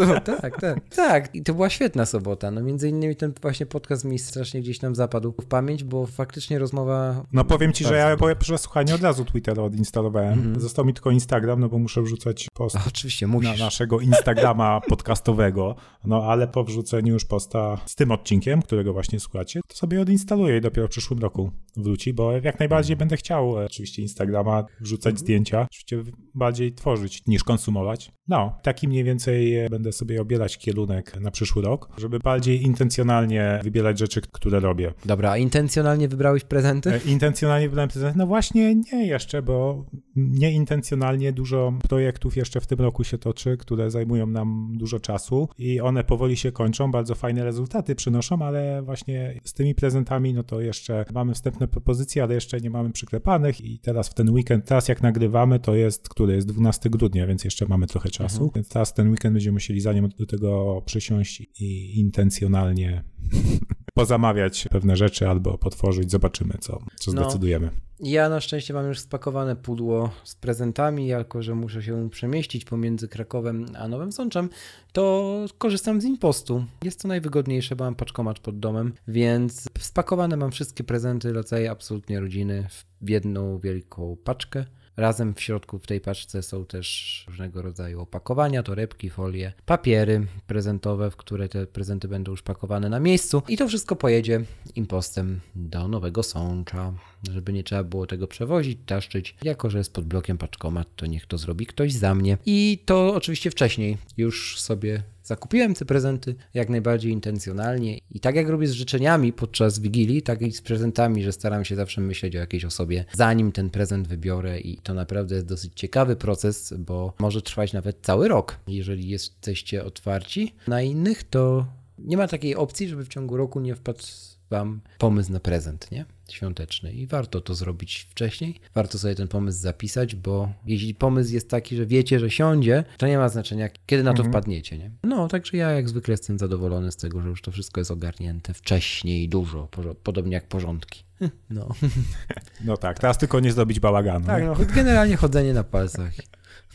No, 0.00 0.20
tak, 0.20 0.60
tak. 0.60 0.78
Tak, 0.96 1.34
i 1.34 1.42
to 1.42 1.54
była 1.54 1.70
świetna 1.70 2.06
sobota. 2.06 2.50
No 2.50 2.60
między 2.60 2.88
innymi 2.88 3.16
ten 3.16 3.32
właśnie 3.42 3.66
podcast 3.66 4.04
mi 4.04 4.18
strasznie 4.18 4.60
gdzieś 4.60 4.78
tam 4.78 4.94
zapadł 4.94 5.34
w 5.42 5.46
pamięć, 5.46 5.84
bo 5.84 6.06
faktycznie 6.06 6.58
rozmowa... 6.58 7.24
No 7.32 7.44
powiem 7.44 7.72
ci, 7.72 7.84
że 7.84 7.96
ja 7.96 8.16
Bardzo. 8.34 8.40
po 8.40 8.44
przesłuchaniu 8.44 8.94
od 8.94 9.02
razu 9.02 9.24
Twittera 9.24 9.62
odinstalowałem. 9.62 10.32
Mhm. 10.32 10.60
Został 10.60 10.84
mi 10.84 10.94
tylko 10.94 11.10
Instagram, 11.10 11.60
no 11.60 11.68
bo 11.68 11.78
muszę 11.78 12.02
wrzucać 12.02 12.48
post 12.54 12.76
oczywiście, 12.88 13.26
musisz. 13.26 13.58
na 13.58 13.64
naszego 13.64 14.00
Instagrama 14.00 14.80
podcastowego. 14.88 15.76
No 16.04 16.24
ale 16.24 16.48
po 16.48 16.64
wrzuceniu 16.64 17.12
już 17.12 17.24
posta 17.24 17.78
z 17.86 17.94
tym 17.94 18.10
odcinkiem, 18.10 18.62
którego 18.62 18.92
właśnie 18.92 19.20
słuchacie, 19.20 19.60
to 19.68 19.76
sobie 19.76 20.00
odinstaluję 20.00 20.56
i 20.56 20.60
dopiero 20.60 20.86
w 20.86 20.90
przyszłym 20.90 21.18
roku 21.18 21.50
wróci, 21.76 22.12
bo 22.12 22.32
jak 22.32 22.58
najbardziej 22.58 22.96
będę 22.96 23.16
chciał 23.16 23.60
e, 23.60 23.64
oczywiście 23.64 24.02
Instagrama 24.02 24.64
wrzucać 24.80 25.10
mhm. 25.10 25.18
zdjęcia, 25.18 25.66
oczywiście 25.70 26.02
bardziej 26.34 26.74
tworzyć 26.74 27.26
niż 27.26 27.44
konsumować. 27.44 28.12
No, 28.28 28.58
taki 28.62 28.88
mniej 28.88 29.04
więcej 29.04 29.56
e, 29.56 29.70
będę 29.70 29.92
sobie 29.92 30.20
obierać 30.20 30.58
kierunek 30.58 31.20
na 31.20 31.30
przyszły 31.30 31.62
rok, 31.62 31.88
żeby 31.98 32.18
bardziej 32.18 32.62
intencjonalnie 32.62 33.60
wybierać 33.62 33.98
rzeczy, 33.98 34.20
które 34.32 34.60
robię. 34.60 34.92
Dobra, 35.04 35.30
a 35.30 35.36
intencjonalnie 35.36 36.08
wybrałeś 36.08 36.44
prezenty? 36.44 36.92
E, 36.94 36.98
intencjonalnie 36.98 37.68
wybrałem 37.68 37.90
prezenty? 37.90 38.18
No 38.20 38.26
właśnie 38.26 38.74
nie 38.74 39.06
jeszcze, 39.06 39.42
bo 39.42 39.84
nieintencjonalnie 40.16 41.32
dużo 41.32 41.72
projektów 41.88 42.36
jeszcze 42.36 42.60
w 42.60 42.66
tym 42.66 42.78
roku 42.78 43.04
się 43.04 43.18
toczy, 43.18 43.56
które 43.56 43.90
zajmują 43.90 44.26
nam 44.26 44.72
dużo 44.76 45.00
czasu 45.00 45.48
i 45.58 45.80
one 45.80 46.04
powoli 46.04 46.36
się 46.36 46.52
kończą, 46.52 46.90
bardzo 46.90 47.14
fajne 47.14 47.44
rezultaty 47.44 47.94
przynoszą, 47.94 48.42
ale 48.42 48.82
właśnie 48.82 49.40
z 49.44 49.54
tymi 49.54 49.74
prezentami, 49.74 50.34
no 50.34 50.42
to 50.42 50.60
jeszcze 50.60 51.04
mamy 51.14 51.34
wstępne 51.34 51.68
propozycje, 51.68 52.22
ale 52.22 52.34
jeszcze 52.34 52.60
nie 52.60 52.70
mamy 52.70 52.90
przyklepanych 52.90 53.60
i 53.60 53.78
teraz 53.78 54.08
w 54.08 54.14
ten 54.14 54.30
weekend, 54.30 54.64
teraz 54.64 54.88
jak 54.88 55.02
nagrywamy, 55.02 55.60
to 55.60 55.74
jest, 55.74 56.08
który 56.08 56.34
jest 56.34 56.48
12 56.48 56.90
grudnia, 56.90 57.26
więc 57.26 57.44
jeszcze 57.44 57.66
mamy 57.68 57.86
trochę 57.86 58.10
czasu, 58.10 58.42
mhm. 58.42 58.50
więc 58.54 58.68
teraz 58.68 58.94
ten 58.94 59.10
weekend 59.10 59.32
będziemy 59.34 59.52
musieli 59.52 59.80
zanim 59.80 60.08
do 60.18 60.26
tego 60.26 60.82
przysiąść 60.86 61.42
i 61.60 62.00
intencjonalnie 62.00 63.04
pozamawiać 63.94 64.68
pewne 64.70 64.96
rzeczy 64.96 65.28
albo 65.28 65.58
potworzyć, 65.58 66.10
zobaczymy 66.10 66.54
co, 66.60 66.78
co 66.96 67.12
no, 67.12 67.22
zdecydujemy. 67.22 67.70
Ja 68.00 68.28
na 68.28 68.40
szczęście 68.40 68.74
mam 68.74 68.86
już 68.86 68.98
spakowane 68.98 69.56
pudło 69.56 70.10
z 70.24 70.34
prezentami, 70.34 71.06
jako 71.06 71.42
że 71.42 71.54
muszę 71.54 71.82
się 71.82 72.10
przemieścić 72.10 72.64
pomiędzy 72.64 73.08
Krakowem 73.08 73.66
a 73.78 73.88
Nowym 73.88 74.12
Sączem, 74.12 74.48
to 74.92 75.44
korzystam 75.58 76.00
z 76.00 76.04
Impostu. 76.04 76.64
Jest 76.84 77.02
to 77.02 77.08
najwygodniejsze, 77.08 77.76
bo 77.76 77.84
mam 77.84 77.94
paczkomat 77.94 78.38
pod 78.38 78.58
domem, 78.58 78.92
więc 79.08 79.68
spakowane 79.78 80.36
mam 80.36 80.50
wszystkie 80.50 80.84
prezenty, 80.84 81.32
rodzaje 81.32 81.70
absolutnie 81.70 82.20
rodziny 82.20 82.66
w 83.00 83.10
jedną 83.10 83.58
wielką 83.58 84.16
paczkę. 84.24 84.64
Razem 85.00 85.34
w 85.34 85.40
środku 85.40 85.78
w 85.78 85.86
tej 85.86 86.00
paczce 86.00 86.42
są 86.42 86.64
też 86.64 87.24
różnego 87.28 87.62
rodzaju 87.62 88.00
opakowania, 88.00 88.62
torebki, 88.62 89.10
folie, 89.10 89.52
papiery 89.66 90.26
prezentowe, 90.46 91.10
w 91.10 91.16
które 91.16 91.48
te 91.48 91.66
prezenty 91.66 92.08
będą 92.08 92.30
już 92.30 92.42
pakowane 92.42 92.88
na 92.88 93.00
miejscu. 93.00 93.42
I 93.48 93.56
to 93.56 93.68
wszystko 93.68 93.96
pojedzie 93.96 94.44
impostem 94.76 95.40
do 95.54 95.88
Nowego 95.88 96.22
Sącza, 96.22 96.92
żeby 97.32 97.52
nie 97.52 97.64
trzeba 97.64 97.84
było 97.84 98.06
tego 98.06 98.26
przewozić, 98.26 98.78
taszczyć. 98.86 99.36
Jako, 99.42 99.70
że 99.70 99.78
jest 99.78 99.92
pod 99.92 100.04
blokiem 100.04 100.38
paczkomat, 100.38 100.88
to 100.96 101.06
niech 101.06 101.26
to 101.26 101.38
zrobi 101.38 101.66
ktoś 101.66 101.92
za 101.92 102.14
mnie. 102.14 102.38
I 102.46 102.78
to 102.84 103.14
oczywiście 103.14 103.50
wcześniej 103.50 103.98
już 104.16 104.60
sobie 104.60 105.02
Zakupiłem 105.30 105.74
te 105.74 105.84
prezenty 105.84 106.34
jak 106.54 106.68
najbardziej 106.68 107.12
intencjonalnie 107.12 107.98
i 108.10 108.20
tak 108.20 108.36
jak 108.36 108.48
robię 108.48 108.66
z 108.66 108.72
życzeniami 108.72 109.32
podczas 109.32 109.78
Wigilii, 109.78 110.22
tak 110.22 110.42
i 110.42 110.52
z 110.52 110.62
prezentami, 110.62 111.22
że 111.22 111.32
staram 111.32 111.64
się 111.64 111.76
zawsze 111.76 112.00
myśleć 112.00 112.36
o 112.36 112.38
jakiejś 112.38 112.64
osobie, 112.64 113.04
zanim 113.12 113.52
ten 113.52 113.70
prezent 113.70 114.08
wybiorę 114.08 114.60
i 114.60 114.76
to 114.76 114.94
naprawdę 114.94 115.34
jest 115.34 115.46
dosyć 115.46 115.72
ciekawy 115.74 116.16
proces, 116.16 116.74
bo 116.78 117.12
może 117.18 117.42
trwać 117.42 117.72
nawet 117.72 117.96
cały 118.02 118.28
rok. 118.28 118.56
Jeżeli 118.68 119.08
jesteście 119.08 119.84
otwarci 119.84 120.54
na 120.68 120.82
innych, 120.82 121.24
to 121.24 121.66
nie 121.98 122.16
ma 122.16 122.28
takiej 122.28 122.56
opcji, 122.56 122.88
żeby 122.88 123.04
w 123.04 123.08
ciągu 123.08 123.36
roku 123.36 123.60
nie 123.60 123.74
wpadł 123.74 124.02
wam 124.50 124.80
pomysł 124.98 125.32
na 125.32 125.40
prezent, 125.40 125.90
nie? 125.90 126.04
Świąteczny. 126.28 126.92
I 126.92 127.06
warto 127.06 127.40
to 127.40 127.54
zrobić 127.54 128.06
wcześniej. 128.10 128.60
Warto 128.74 128.98
sobie 128.98 129.14
ten 129.14 129.28
pomysł 129.28 129.58
zapisać, 129.58 130.14
bo 130.14 130.52
jeśli 130.66 130.94
pomysł 130.94 131.32
jest 131.32 131.50
taki, 131.50 131.76
że 131.76 131.86
wiecie, 131.86 132.20
że 132.20 132.30
siądzie, 132.30 132.84
to 132.98 133.06
nie 133.06 133.18
ma 133.18 133.28
znaczenia, 133.28 133.68
kiedy 133.86 134.02
na 134.02 134.12
to 134.12 134.22
mhm. 134.22 134.32
wpadniecie, 134.32 134.78
nie? 134.78 134.90
No, 135.04 135.28
także 135.28 135.56
ja 135.56 135.70
jak 135.70 135.88
zwykle 135.88 136.12
jestem 136.12 136.38
zadowolony 136.38 136.92
z 136.92 136.96
tego, 136.96 137.20
że 137.20 137.28
już 137.28 137.42
to 137.42 137.50
wszystko 137.50 137.80
jest 137.80 137.90
ogarnięte 137.90 138.54
wcześniej, 138.54 139.28
dużo, 139.28 139.68
podobnie 140.02 140.34
jak 140.34 140.48
porządki. 140.48 141.04
No. 141.50 141.68
No 142.64 142.76
tak, 142.76 142.98
teraz 142.98 143.18
tylko 143.18 143.40
nie 143.40 143.52
zrobić 143.52 143.80
bałaganu. 143.80 144.26
Tak, 144.26 144.44
no, 144.44 144.56
generalnie 144.74 145.16
chodzenie 145.16 145.54
na 145.54 145.64
palcach. 145.64 146.12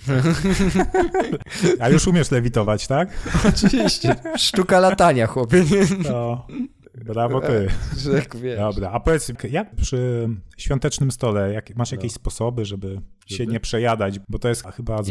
A 1.79 1.89
już 1.89 2.07
umiesz 2.07 2.31
lewitować, 2.31 2.87
tak? 2.87 3.09
Oczywiście. 3.49 4.15
Sztuka 4.37 4.79
latania, 4.79 5.27
chłopie. 5.27 5.65
No. 6.09 6.47
Brawo 6.97 7.41
ty. 7.41 7.67
Rzek, 8.11 8.35
wiesz. 8.35 8.59
Dobra, 8.59 8.91
a 8.91 8.99
powiedz, 8.99 9.31
jak 9.49 9.75
przy 9.75 10.29
świątecznym 10.57 11.11
stole, 11.11 11.53
jak, 11.53 11.75
masz 11.75 11.91
jakieś 11.91 12.11
no. 12.11 12.15
sposoby, 12.15 12.65
żeby 12.65 13.01
się 13.25 13.45
nie 13.45 13.59
przejadać, 13.59 14.19
bo 14.29 14.39
to 14.39 14.49
jest 14.49 14.67
chyba 14.67 15.03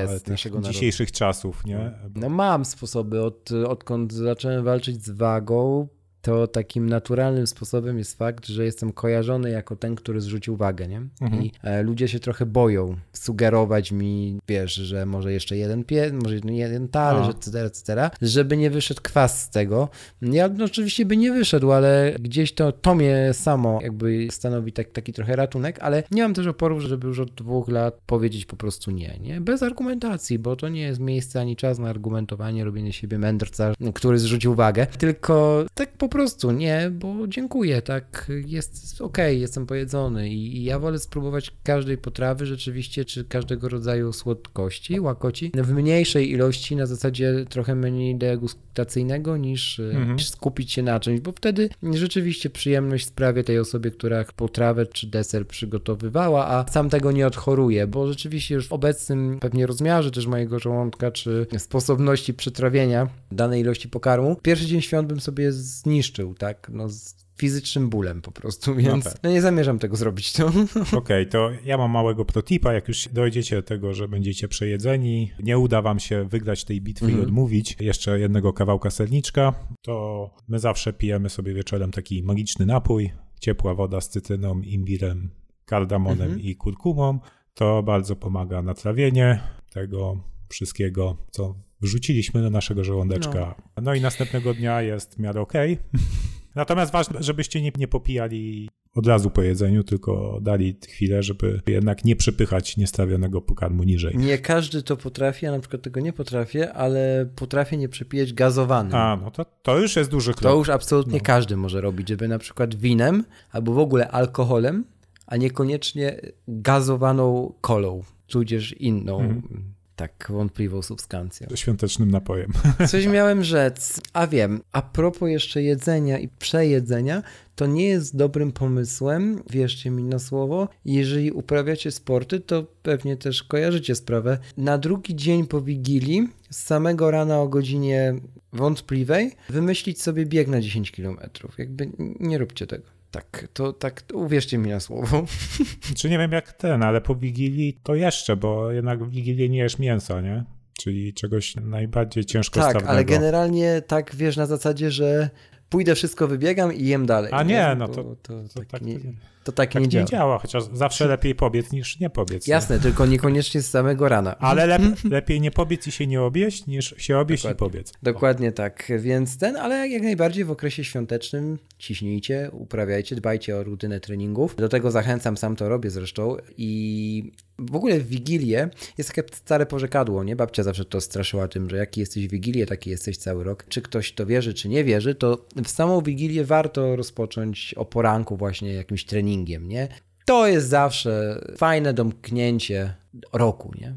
jest, 0.00 0.28
jest 0.28 0.60
dzisiejszych 0.60 1.08
narodu. 1.08 1.18
czasów, 1.18 1.64
nie? 1.64 1.92
No 2.14 2.28
mam 2.28 2.64
sposoby, 2.64 3.22
od, 3.22 3.52
odkąd 3.52 4.12
zacząłem 4.12 4.64
walczyć 4.64 5.04
z 5.04 5.10
wagą, 5.10 5.88
to 6.22 6.46
takim 6.46 6.88
naturalnym 6.88 7.46
sposobem 7.46 7.98
jest 7.98 8.18
fakt, 8.18 8.46
że 8.46 8.64
jestem 8.64 8.92
kojarzony 8.92 9.50
jako 9.50 9.76
ten, 9.76 9.94
który 9.94 10.20
zrzucił 10.20 10.56
wagę, 10.56 10.88
nie? 10.88 11.02
Mhm. 11.20 11.42
I 11.42 11.52
e, 11.62 11.82
ludzie 11.82 12.08
się 12.08 12.20
trochę 12.20 12.46
boją 12.46 12.96
sugerować 13.12 13.92
mi, 13.92 14.40
wiesz, 14.48 14.74
że 14.74 15.06
może 15.06 15.32
jeszcze 15.32 15.56
jeden 15.56 15.84
pies, 15.84 16.12
może 16.22 16.36
jeden 16.36 16.88
talerz, 16.88 17.28
etc., 17.28 17.62
etc., 17.62 18.10
żeby 18.22 18.56
nie 18.56 18.70
wyszedł 18.70 19.00
kwas 19.02 19.42
z 19.42 19.50
tego. 19.50 19.88
Ja 20.22 20.48
no, 20.48 20.64
oczywiście 20.64 21.06
by 21.06 21.16
nie 21.16 21.32
wyszedł, 21.32 21.72
ale 21.72 22.14
gdzieś 22.20 22.52
to, 22.52 22.72
to 22.72 22.94
mnie 22.94 23.30
samo 23.32 23.78
jakby 23.82 24.28
stanowi 24.30 24.72
tak, 24.72 24.90
taki 24.90 25.12
trochę 25.12 25.36
ratunek, 25.36 25.78
ale 25.80 26.02
nie 26.10 26.22
mam 26.22 26.34
też 26.34 26.46
oporów, 26.46 26.82
żeby 26.82 27.06
już 27.06 27.18
od 27.18 27.34
dwóch 27.34 27.68
lat 27.68 28.00
powiedzieć 28.06 28.46
po 28.46 28.56
prostu 28.56 28.90
nie, 28.90 29.18
nie? 29.20 29.40
Bez 29.40 29.62
argumentacji, 29.62 30.38
bo 30.38 30.56
to 30.56 30.68
nie 30.68 30.80
jest 30.80 31.00
miejsce 31.00 31.40
ani 31.40 31.56
czas 31.56 31.78
na 31.78 31.88
argumentowanie, 31.88 32.64
robienie 32.64 32.92
siebie 32.92 33.18
mędrca, 33.18 33.72
który 33.94 34.18
zrzucił 34.18 34.54
wagę, 34.54 34.86
tylko 34.86 35.64
tak 35.74 35.92
po 35.92 36.08
prostu 36.12 36.50
nie, 36.50 36.90
bo 36.92 37.14
dziękuję, 37.28 37.82
tak, 37.82 38.32
jest 38.46 38.94
okej, 39.00 39.06
okay, 39.06 39.36
jestem 39.36 39.66
pojedzony 39.66 40.28
i, 40.28 40.56
i, 40.56 40.64
ja 40.64 40.78
wolę 40.78 40.98
spróbować 40.98 41.50
każdej 41.62 41.98
potrawy 41.98 42.46
rzeczywiście, 42.46 43.04
czy 43.04 43.24
każdego 43.24 43.68
rodzaju 43.68 44.12
słodkości, 44.12 45.00
łakoci 45.00 45.52
w 45.54 45.72
mniejszej 45.72 46.30
ilości, 46.30 46.76
na 46.76 46.86
zasadzie 46.86 47.44
trochę 47.48 47.74
mniej 47.74 48.16
degustacyjnego 48.16 49.36
niż, 49.36 49.80
mhm. 49.80 50.16
niż 50.16 50.28
skupić 50.28 50.72
się 50.72 50.82
na 50.82 51.00
czymś, 51.00 51.20
bo 51.20 51.32
wtedy 51.32 51.68
rzeczywiście 51.92 52.50
przyjemność 52.50 53.06
sprawia 53.06 53.42
tej 53.42 53.58
osobie, 53.58 53.90
która 53.90 54.24
potrawę 54.36 54.86
czy 54.86 55.06
deser 55.06 55.46
przygotowywała, 55.46 56.46
a 56.46 56.72
sam 56.72 56.90
tego 56.90 57.12
nie 57.12 57.26
odchoruje, 57.26 57.86
bo 57.86 58.06
rzeczywiście 58.06 58.54
już 58.54 58.68
w 58.68 58.72
obecnym 58.72 59.38
pewnie 59.40 59.66
rozmiarze 59.66 60.10
też 60.10 60.26
mojego 60.26 60.58
żołądka, 60.58 61.10
czy 61.10 61.46
sposobności 61.58 62.34
przetrawienia 62.34 63.08
danej 63.32 63.60
ilości 63.60 63.88
pokarmu, 63.88 64.36
pierwszy 64.42 64.66
dzień 64.66 64.80
świąt 64.80 65.08
bym 65.08 65.20
sobie 65.20 65.52
zniszczył 65.52 66.01
zniszczył, 66.02 66.34
tak? 66.34 66.70
No, 66.72 66.88
z 66.88 67.26
fizycznym 67.38 67.90
bólem 67.90 68.22
po 68.22 68.32
prostu, 68.32 68.70
no 68.70 68.76
więc 68.82 69.04
no, 69.04 69.10
tak. 69.10 69.22
no 69.22 69.30
nie 69.30 69.42
zamierzam 69.42 69.78
tego 69.78 69.96
zrobić. 69.96 70.32
To. 70.32 70.46
Okej, 70.48 70.98
okay, 70.98 71.26
to 71.26 71.50
ja 71.64 71.78
mam 71.78 71.90
małego 71.90 72.24
protipa, 72.24 72.72
jak 72.72 72.88
już 72.88 73.08
dojdziecie 73.08 73.56
do 73.56 73.62
tego, 73.62 73.94
że 73.94 74.08
będziecie 74.08 74.48
przejedzeni, 74.48 75.32
nie 75.42 75.58
uda 75.58 75.82
wam 75.82 76.00
się 76.00 76.24
wygrać 76.24 76.64
tej 76.64 76.80
bitwy 76.80 77.04
mm 77.04 77.14
-hmm. 77.14 77.18
i 77.18 77.20
mhm. 77.20 77.28
odmówić 77.28 77.76
jeszcze 77.80 78.20
jednego 78.20 78.52
kawałka 78.52 78.90
serniczka, 78.90 79.54
to 79.82 80.30
my 80.48 80.58
zawsze 80.58 80.92
pijemy 80.92 81.28
sobie 81.30 81.54
wieczorem 81.54 81.90
taki 81.90 82.22
magiczny 82.22 82.66
napój, 82.66 83.12
ciepła 83.40 83.74
woda 83.74 84.00
z 84.00 84.08
cytryną, 84.08 84.60
imbirem, 84.60 85.30
kardamonem 85.64 86.26
mm 86.26 86.38
-hmm. 86.38 86.44
i 86.44 86.56
kurkumą. 86.56 87.18
To 87.54 87.82
bardzo 87.82 88.16
pomaga 88.16 88.62
na 88.62 88.74
trawienie 88.74 89.40
tego 89.70 90.16
wszystkiego, 90.48 91.16
co 91.30 91.54
wrzuciliśmy 91.82 92.42
do 92.42 92.50
naszego 92.50 92.84
żołądeczka. 92.84 93.54
No, 93.76 93.82
no 93.82 93.94
i 93.94 94.00
następnego 94.00 94.54
dnia 94.54 94.82
jest 94.82 95.14
w 95.14 95.18
miarę 95.18 95.40
okej. 95.40 95.72
Okay. 95.72 96.00
Natomiast 96.54 96.92
ważne, 96.92 97.22
żebyście 97.22 97.62
nie, 97.62 97.72
nie 97.78 97.88
popijali 97.88 98.70
od 98.94 99.06
razu 99.06 99.30
po 99.30 99.42
jedzeniu, 99.42 99.84
tylko 99.84 100.38
dali 100.42 100.76
chwilę, 100.88 101.22
żeby 101.22 101.60
jednak 101.66 102.04
nie 102.04 102.16
przepychać 102.16 102.76
niestawionego 102.76 103.40
pokarmu 103.40 103.82
niżej. 103.82 104.18
Nie 104.18 104.38
każdy 104.38 104.82
to 104.82 104.96
potrafi, 104.96 105.46
ja 105.46 105.52
na 105.52 105.60
przykład 105.60 105.82
tego 105.82 106.00
nie 106.00 106.12
potrafię, 106.12 106.72
ale 106.72 107.26
potrafię 107.36 107.76
nie 107.76 107.88
przepijać 107.88 108.32
gazowanym. 108.32 108.94
A, 108.94 109.18
no 109.22 109.30
to, 109.30 109.44
to 109.62 109.78
już 109.78 109.96
jest 109.96 110.10
duży 110.10 110.34
krok. 110.34 110.52
To 110.52 110.58
już 110.58 110.68
absolutnie 110.68 111.18
no. 111.18 111.24
każdy 111.24 111.56
może 111.56 111.80
robić, 111.80 112.08
żeby 112.08 112.28
na 112.28 112.38
przykład 112.38 112.74
winem 112.74 113.24
albo 113.50 113.72
w 113.72 113.78
ogóle 113.78 114.08
alkoholem, 114.08 114.84
a 115.26 115.36
niekoniecznie 115.36 116.20
gazowaną 116.48 117.52
kolą, 117.60 118.02
tudzież 118.26 118.72
inną. 118.72 119.20
Mhm 119.20 119.71
tak 119.96 120.26
wątpliwą 120.28 120.82
substancją. 120.82 121.48
Świątecznym 121.54 122.10
napojem. 122.10 122.52
Coś 122.90 123.06
miałem 123.06 123.44
rzec, 123.44 124.00
a 124.12 124.26
wiem, 124.26 124.60
a 124.72 124.82
propos 124.82 125.28
jeszcze 125.28 125.62
jedzenia 125.62 126.18
i 126.18 126.28
przejedzenia, 126.28 127.22
to 127.54 127.66
nie 127.66 127.88
jest 127.88 128.16
dobrym 128.16 128.52
pomysłem, 128.52 129.42
wierzcie 129.50 129.90
mi 129.90 130.04
na 130.04 130.18
słowo, 130.18 130.68
jeżeli 130.84 131.32
uprawiacie 131.32 131.90
sporty, 131.90 132.40
to 132.40 132.66
pewnie 132.82 133.16
też 133.16 133.42
kojarzycie 133.42 133.94
sprawę. 133.94 134.38
Na 134.56 134.78
drugi 134.78 135.16
dzień 135.16 135.46
po 135.46 135.60
Wigilii, 135.60 136.28
z 136.50 136.62
samego 136.62 137.10
rana 137.10 137.40
o 137.40 137.48
godzinie 137.48 138.14
wątpliwej, 138.52 139.32
wymyślić 139.48 140.02
sobie 140.02 140.26
bieg 140.26 140.48
na 140.48 140.60
10 140.60 140.92
km. 140.92 141.16
Jakby 141.58 141.90
nie 142.20 142.38
róbcie 142.38 142.66
tego. 142.66 142.91
Tak, 143.12 143.48
to 143.52 143.72
tak, 143.72 144.02
uwierzcie 144.14 144.58
mi 144.58 144.70
na 144.70 144.80
słowo. 144.80 145.24
Czy 145.98 146.10
nie 146.10 146.18
wiem 146.18 146.32
jak 146.32 146.52
ten, 146.52 146.82
ale 146.82 147.00
po 147.00 147.14
Wigilii 147.14 147.80
to 147.82 147.94
jeszcze, 147.94 148.36
bo 148.36 148.70
jednak 148.70 149.04
w 149.04 149.10
Wigilię 149.10 149.48
nie 149.48 149.58
jesz 149.58 149.78
mięsa, 149.78 150.20
nie? 150.20 150.44
Czyli 150.78 151.14
czegoś 151.14 151.56
najbardziej 151.56 152.24
ciężko 152.24 152.60
Tak, 152.60 152.86
ale 152.86 153.04
generalnie 153.04 153.82
tak 153.86 154.16
wiesz 154.16 154.36
na 154.36 154.46
zasadzie, 154.46 154.90
że 154.90 155.30
pójdę, 155.68 155.94
wszystko 155.94 156.28
wybiegam 156.28 156.74
i 156.74 156.86
jem 156.86 157.06
dalej. 157.06 157.30
A 157.34 157.42
nie, 157.42 157.74
no 157.78 157.88
to, 157.88 158.16
to, 158.22 158.42
to, 158.54 158.64
tak, 158.70 158.82
nie, 158.82 158.98
to, 159.44 159.52
tak, 159.52 159.72
tak 159.72 159.82
nie, 159.82 159.88
działa. 159.88 160.02
nie 160.04 160.10
działa. 160.10 160.38
Chociaż 160.38 160.64
zawsze 160.72 161.06
lepiej 161.06 161.34
pobiec 161.34 161.72
niż 161.72 162.00
nie 162.00 162.10
pobiec. 162.10 162.46
Jasne, 162.46 162.76
nie? 162.76 162.82
tylko 162.82 163.06
niekoniecznie 163.06 163.62
z 163.62 163.70
samego 163.70 164.08
rana. 164.08 164.38
Ale 164.38 164.66
lep, 164.66 164.82
lepiej 165.10 165.40
nie 165.40 165.50
pobiec 165.50 165.86
i 165.86 165.92
się 165.92 166.06
nie 166.06 166.22
obieść, 166.22 166.66
niż 166.66 166.94
się 166.98 167.18
obieść 167.18 167.42
Dokładnie. 167.42 167.66
i 167.66 167.70
pobiec. 167.70 167.92
Dokładnie 168.02 168.52
tak, 168.52 168.92
więc 168.98 169.38
ten, 169.38 169.56
ale 169.56 169.88
jak 169.88 170.02
najbardziej 170.02 170.44
w 170.44 170.50
okresie 170.50 170.84
świątecznym 170.84 171.58
ciśnijcie, 171.78 172.50
uprawiajcie, 172.52 173.16
dbajcie 173.16 173.56
o 173.56 173.62
rutynę 173.62 174.00
treningów. 174.00 174.56
Do 174.56 174.68
tego 174.68 174.90
zachęcam, 174.90 175.36
sam 175.36 175.56
to 175.56 175.68
robię 175.68 175.90
zresztą 175.90 176.36
i 176.56 177.32
w 177.58 177.76
ogóle 177.76 178.00
w 178.00 178.06
Wigilię 178.08 178.70
jest 178.98 179.12
takie 179.12 179.34
stare 179.36 179.66
porzekadło, 179.66 180.24
nie? 180.24 180.36
Babcia 180.36 180.62
zawsze 180.62 180.84
to 180.84 181.00
straszyła 181.00 181.48
tym, 181.48 181.70
że 181.70 181.76
jaki 181.76 182.00
jesteś 182.00 182.28
w 182.28 182.30
Wigilię, 182.30 182.66
taki 182.66 182.90
jesteś 182.90 183.16
cały 183.16 183.44
rok. 183.44 183.64
Czy 183.68 183.82
ktoś 183.82 184.12
to 184.12 184.26
wierzy, 184.26 184.54
czy 184.54 184.68
nie 184.68 184.84
wierzy, 184.84 185.14
to 185.14 185.46
w 185.64 185.68
samą 185.68 186.02
Wigilię 186.02 186.44
warto 186.44 186.96
rozpocząć 186.96 187.74
o 187.74 187.84
poranku 187.84 188.36
właśnie 188.36 188.72
jakimś 188.72 189.04
treningiem, 189.04 189.68
nie? 189.68 189.88
To 190.26 190.46
jest 190.46 190.68
zawsze 190.68 191.40
fajne 191.56 191.94
domknięcie 191.94 192.94
roku, 193.32 193.72
nie? 193.80 193.96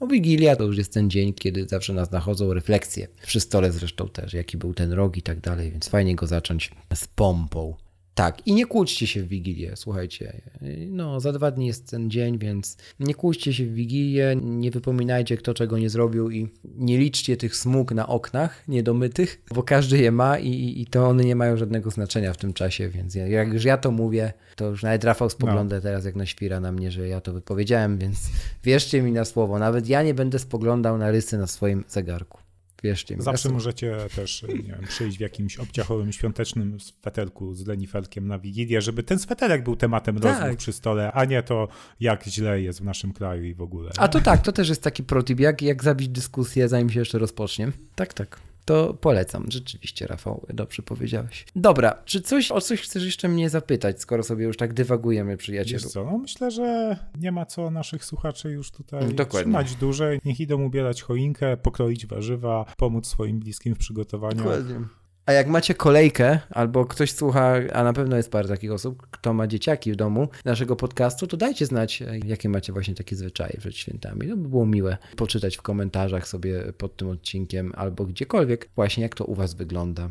O 0.00 0.06
Wigilia 0.06 0.56
to 0.56 0.64
już 0.64 0.78
jest 0.78 0.92
ten 0.92 1.10
dzień, 1.10 1.32
kiedy 1.32 1.68
zawsze 1.68 1.92
nas 1.92 2.10
nachodzą 2.10 2.54
refleksje. 2.54 3.08
Przy 3.26 3.40
stole 3.40 3.72
zresztą 3.72 4.08
też, 4.08 4.32
jaki 4.32 4.56
był 4.56 4.74
ten 4.74 4.92
rok 4.92 5.16
i 5.16 5.22
tak 5.22 5.40
dalej, 5.40 5.70
więc 5.70 5.88
fajnie 5.88 6.14
go 6.14 6.26
zacząć 6.26 6.70
z 6.94 7.06
pompą. 7.06 7.74
Tak, 8.14 8.46
i 8.46 8.54
nie 8.54 8.66
kłóćcie 8.66 9.06
się 9.06 9.22
w 9.22 9.28
Wigilię, 9.28 9.72
słuchajcie. 9.76 10.40
No, 10.90 11.20
za 11.20 11.32
dwa 11.32 11.50
dni 11.50 11.66
jest 11.66 11.90
ten 11.90 12.10
dzień, 12.10 12.38
więc 12.38 12.76
nie 13.00 13.14
kłóćcie 13.14 13.54
się 13.54 13.66
w 13.66 13.74
Wigilię, 13.74 14.36
nie 14.42 14.70
wypominajcie, 14.70 15.36
kto 15.36 15.54
czego 15.54 15.78
nie 15.78 15.90
zrobił 15.90 16.30
i 16.30 16.48
nie 16.64 16.98
liczcie 16.98 17.36
tych 17.36 17.56
smug 17.56 17.92
na 17.92 18.08
oknach 18.08 18.68
niedomytych, 18.68 19.42
bo 19.54 19.62
każdy 19.62 19.98
je 19.98 20.12
ma 20.12 20.38
i, 20.38 20.80
i 20.80 20.86
to 20.86 21.06
one 21.06 21.24
nie 21.24 21.36
mają 21.36 21.56
żadnego 21.56 21.90
znaczenia 21.90 22.32
w 22.32 22.36
tym 22.36 22.52
czasie, 22.52 22.88
więc 22.88 23.14
ja, 23.14 23.26
jak 23.26 23.52
już 23.52 23.64
ja 23.64 23.76
to 23.76 23.90
mówię, 23.90 24.32
to 24.56 24.66
już 24.66 24.82
nawet 24.82 25.04
Rafał 25.04 25.30
spogląda 25.30 25.76
no. 25.76 25.82
teraz 25.82 26.04
jak 26.04 26.16
na 26.16 26.26
świra 26.26 26.60
na 26.60 26.72
mnie, 26.72 26.90
że 26.90 27.08
ja 27.08 27.20
to 27.20 27.32
wypowiedziałem, 27.32 27.98
więc 27.98 28.30
wierzcie 28.64 29.02
mi 29.02 29.12
na 29.12 29.24
słowo, 29.24 29.58
nawet 29.58 29.88
ja 29.88 30.02
nie 30.02 30.14
będę 30.14 30.38
spoglądał 30.38 30.98
na 30.98 31.10
rysy 31.10 31.38
na 31.38 31.46
swoim 31.46 31.84
zegarku. 31.88 32.43
Wierzcie 32.84 33.16
mi. 33.16 33.22
Zawsze 33.22 33.48
możecie 33.48 33.96
też 34.16 34.44
nie 34.48 34.62
wiem, 34.62 34.84
przyjść 34.88 35.18
w 35.18 35.20
jakimś 35.20 35.56
obciachowym 35.56 36.12
świątecznym 36.12 36.80
sweterku 36.80 37.54
z 37.54 37.66
lenifelkiem 37.66 38.28
na 38.28 38.38
Wigilię, 38.38 38.82
żeby 38.82 39.02
ten 39.02 39.18
sweterek 39.18 39.64
był 39.64 39.76
tematem 39.76 40.20
tak. 40.20 40.40
rozmów 40.40 40.56
przy 40.56 40.72
stole, 40.72 41.12
a 41.12 41.24
nie 41.24 41.42
to, 41.42 41.68
jak 42.00 42.24
źle 42.24 42.60
jest 42.60 42.80
w 42.80 42.84
naszym 42.84 43.12
kraju 43.12 43.44
i 43.44 43.54
w 43.54 43.62
ogóle. 43.62 43.90
A 43.98 44.08
to 44.08 44.20
tak, 44.20 44.42
to 44.42 44.52
też 44.52 44.68
jest 44.68 44.82
taki 44.82 45.02
protip, 45.02 45.40
jak, 45.40 45.62
jak 45.62 45.84
zabić 45.84 46.08
dyskusję, 46.08 46.68
zanim 46.68 46.90
się 46.90 46.98
jeszcze 46.98 47.18
rozpocznie. 47.18 47.72
Tak, 47.94 48.14
tak 48.14 48.53
to 48.64 48.94
polecam. 48.94 49.46
Rzeczywiście, 49.48 50.06
Rafał, 50.06 50.46
dobrze 50.54 50.82
powiedziałeś. 50.82 51.46
Dobra, 51.56 52.02
czy 52.04 52.20
coś, 52.20 52.50
o 52.52 52.60
coś 52.60 52.80
chcesz 52.80 53.04
jeszcze 53.04 53.28
mnie 53.28 53.50
zapytać, 53.50 54.00
skoro 54.00 54.22
sobie 54.22 54.44
już 54.44 54.56
tak 54.56 54.72
dywagujemy, 54.72 55.36
przyjacielu? 55.36 55.82
Wiesz 55.82 55.92
co, 55.92 56.04
no 56.04 56.18
myślę, 56.18 56.50
że 56.50 56.96
nie 57.20 57.32
ma 57.32 57.46
co 57.46 57.70
naszych 57.70 58.04
słuchaczy 58.04 58.50
już 58.50 58.70
tutaj 58.70 59.14
Dokładnie. 59.14 59.40
trzymać 59.40 59.74
dłużej. 59.76 60.20
Niech 60.24 60.40
idą 60.40 60.62
ubierać 60.62 61.02
choinkę, 61.02 61.56
pokroić 61.56 62.06
warzywa, 62.06 62.64
pomóc 62.76 63.06
swoim 63.06 63.38
bliskim 63.40 63.74
w 63.74 63.78
przygotowaniu. 63.78 64.36
Dokładnie. 64.36 64.80
A 65.26 65.32
jak 65.32 65.46
macie 65.46 65.74
kolejkę, 65.74 66.38
albo 66.50 66.84
ktoś 66.84 67.12
słucha, 67.12 67.54
a 67.72 67.84
na 67.84 67.92
pewno 67.92 68.16
jest 68.16 68.30
parę 68.30 68.48
takich 68.48 68.72
osób, 68.72 69.06
kto 69.10 69.32
ma 69.32 69.46
dzieciaki 69.46 69.92
w 69.92 69.96
domu 69.96 70.28
naszego 70.44 70.76
podcastu, 70.76 71.26
to 71.26 71.36
dajcie 71.36 71.66
znać, 71.66 72.02
jakie 72.24 72.48
macie 72.48 72.72
właśnie 72.72 72.94
takie 72.94 73.16
zwyczaje 73.16 73.56
przed 73.58 73.76
świętami. 73.76 74.28
To 74.28 74.36
by 74.36 74.48
było 74.48 74.66
miłe 74.66 74.96
poczytać 75.16 75.56
w 75.56 75.62
komentarzach 75.62 76.28
sobie 76.28 76.72
pod 76.78 76.96
tym 76.96 77.08
odcinkiem 77.08 77.72
albo 77.76 78.04
gdziekolwiek 78.06 78.68
właśnie 78.76 79.02
jak 79.02 79.14
to 79.14 79.24
u 79.24 79.34
was 79.34 79.54
wygląda. 79.54 80.08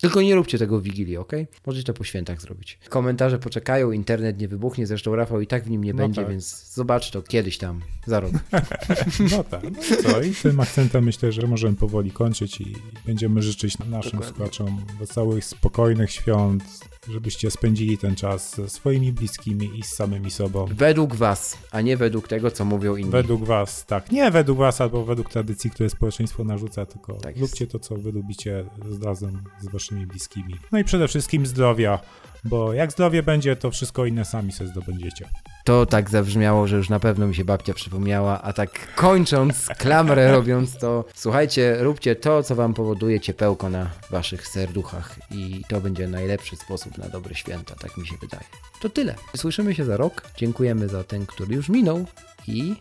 Tylko 0.00 0.22
nie 0.22 0.34
róbcie 0.34 0.58
tego 0.58 0.80
w 0.80 0.82
Wigilii, 0.82 1.16
ok? 1.16 1.32
Możecie 1.66 1.84
to 1.84 1.94
po 1.94 2.04
świętach 2.04 2.40
zrobić. 2.40 2.78
Komentarze 2.88 3.38
poczekają, 3.38 3.92
internet 3.92 4.38
nie 4.38 4.48
wybuchnie, 4.48 4.86
zresztą 4.86 5.16
Rafał 5.16 5.40
i 5.40 5.46
tak 5.46 5.64
w 5.64 5.70
nim 5.70 5.84
nie 5.84 5.92
no 5.92 5.98
będzie, 5.98 6.22
tak. 6.22 6.30
więc 6.30 6.72
zobacz 6.74 7.10
to 7.10 7.22
kiedyś 7.22 7.58
tam, 7.58 7.80
za 8.06 8.20
rok. 8.20 8.32
no 9.30 9.44
tak, 9.44 9.62
no 9.62 9.68
i 9.70 10.02
co? 10.02 10.22
I 10.22 10.34
tym 10.34 10.60
akcentem 10.60 11.04
myślę, 11.04 11.32
że 11.32 11.42
możemy 11.42 11.76
powoli 11.76 12.10
kończyć 12.10 12.60
i 12.60 12.76
będziemy 13.06 13.42
życzyć 13.42 13.78
naszym 13.78 13.92
Dokładnie. 14.10 14.28
słuchaczom 14.28 14.84
wesołych, 14.98 15.44
spokojnych 15.44 16.10
świąt, 16.10 16.64
żebyście 17.10 17.50
spędzili 17.50 17.98
ten 17.98 18.16
czas 18.16 18.56
ze 18.56 18.68
swoimi 18.68 19.12
bliskimi 19.12 19.78
i 19.78 19.82
z 19.82 19.92
samymi 19.92 20.30
sobą. 20.30 20.66
Według 20.70 21.14
was, 21.14 21.58
a 21.70 21.80
nie 21.80 21.96
według 21.96 22.28
tego, 22.28 22.50
co 22.50 22.64
mówią 22.64 22.96
inni. 22.96 23.10
Według 23.10 23.44
was, 23.44 23.86
tak. 23.86 24.12
Nie 24.12 24.30
według 24.30 24.58
was 24.58 24.80
albo 24.80 25.04
według 25.04 25.30
tradycji, 25.30 25.70
które 25.70 25.90
społeczeństwo 25.90 26.44
narzuca, 26.44 26.86
tylko 26.86 27.12
tak 27.14 27.36
lubcie 27.36 27.66
to, 27.66 27.78
co 27.78 27.96
wy 27.96 28.12
lubicie 28.12 28.64
razem 29.02 29.42
z 29.60 29.68
waszymi 29.68 30.06
bliskimi. 30.06 30.54
No 30.72 30.78
i 30.78 30.84
przede 30.84 31.08
wszystkim 31.08 31.46
zdrowia, 31.46 31.98
bo 32.44 32.72
jak 32.72 32.92
zdrowie 32.92 33.22
będzie, 33.22 33.56
to 33.56 33.70
wszystko 33.70 34.06
inne 34.06 34.24
sami 34.24 34.52
sobie 34.52 34.70
zdobędziecie. 34.70 35.28
To 35.68 35.86
tak 35.86 36.10
zabrzmiało, 36.10 36.66
że 36.66 36.76
już 36.76 36.88
na 36.88 37.00
pewno 37.00 37.26
mi 37.26 37.34
się 37.34 37.44
babcia 37.44 37.74
przypomniała, 37.74 38.42
a 38.42 38.52
tak 38.52 38.94
kończąc, 38.94 39.66
klamrę 39.78 40.30
robiąc 40.36 40.78
to, 40.78 41.04
słuchajcie, 41.14 41.76
róbcie 41.80 42.16
to, 42.16 42.42
co 42.42 42.54
wam 42.54 42.74
powoduje 42.74 43.20
ciepełko 43.20 43.70
na 43.70 43.90
waszych 44.10 44.48
serduchach 44.48 45.16
i 45.30 45.62
to 45.68 45.80
będzie 45.80 46.08
najlepszy 46.08 46.56
sposób 46.56 46.98
na 46.98 47.08
dobre 47.08 47.34
święta, 47.34 47.74
tak 47.74 47.96
mi 47.96 48.06
się 48.06 48.16
wydaje. 48.20 48.44
To 48.80 48.88
tyle. 48.88 49.14
Słyszymy 49.36 49.74
się 49.74 49.84
za 49.84 49.96
rok. 49.96 50.22
Dziękujemy 50.36 50.88
za 50.88 51.04
ten, 51.04 51.26
który 51.26 51.54
już 51.54 51.68
minął 51.68 52.06
i 52.46 52.76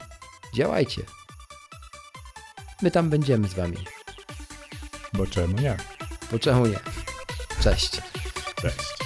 działajcie. 0.56 1.02
My 2.82 2.92
tam 2.92 3.10
będziemy 3.10 3.48
z 3.48 3.54
wami. 3.54 3.78
Bo 5.14 5.28
czemu 5.28 5.60
nie? 5.60 5.78
Bo 6.32 6.40
czemu 6.40 6.66
nie? 6.66 6.80
Cześć. 7.64 8.02
Cześć. 8.62 8.97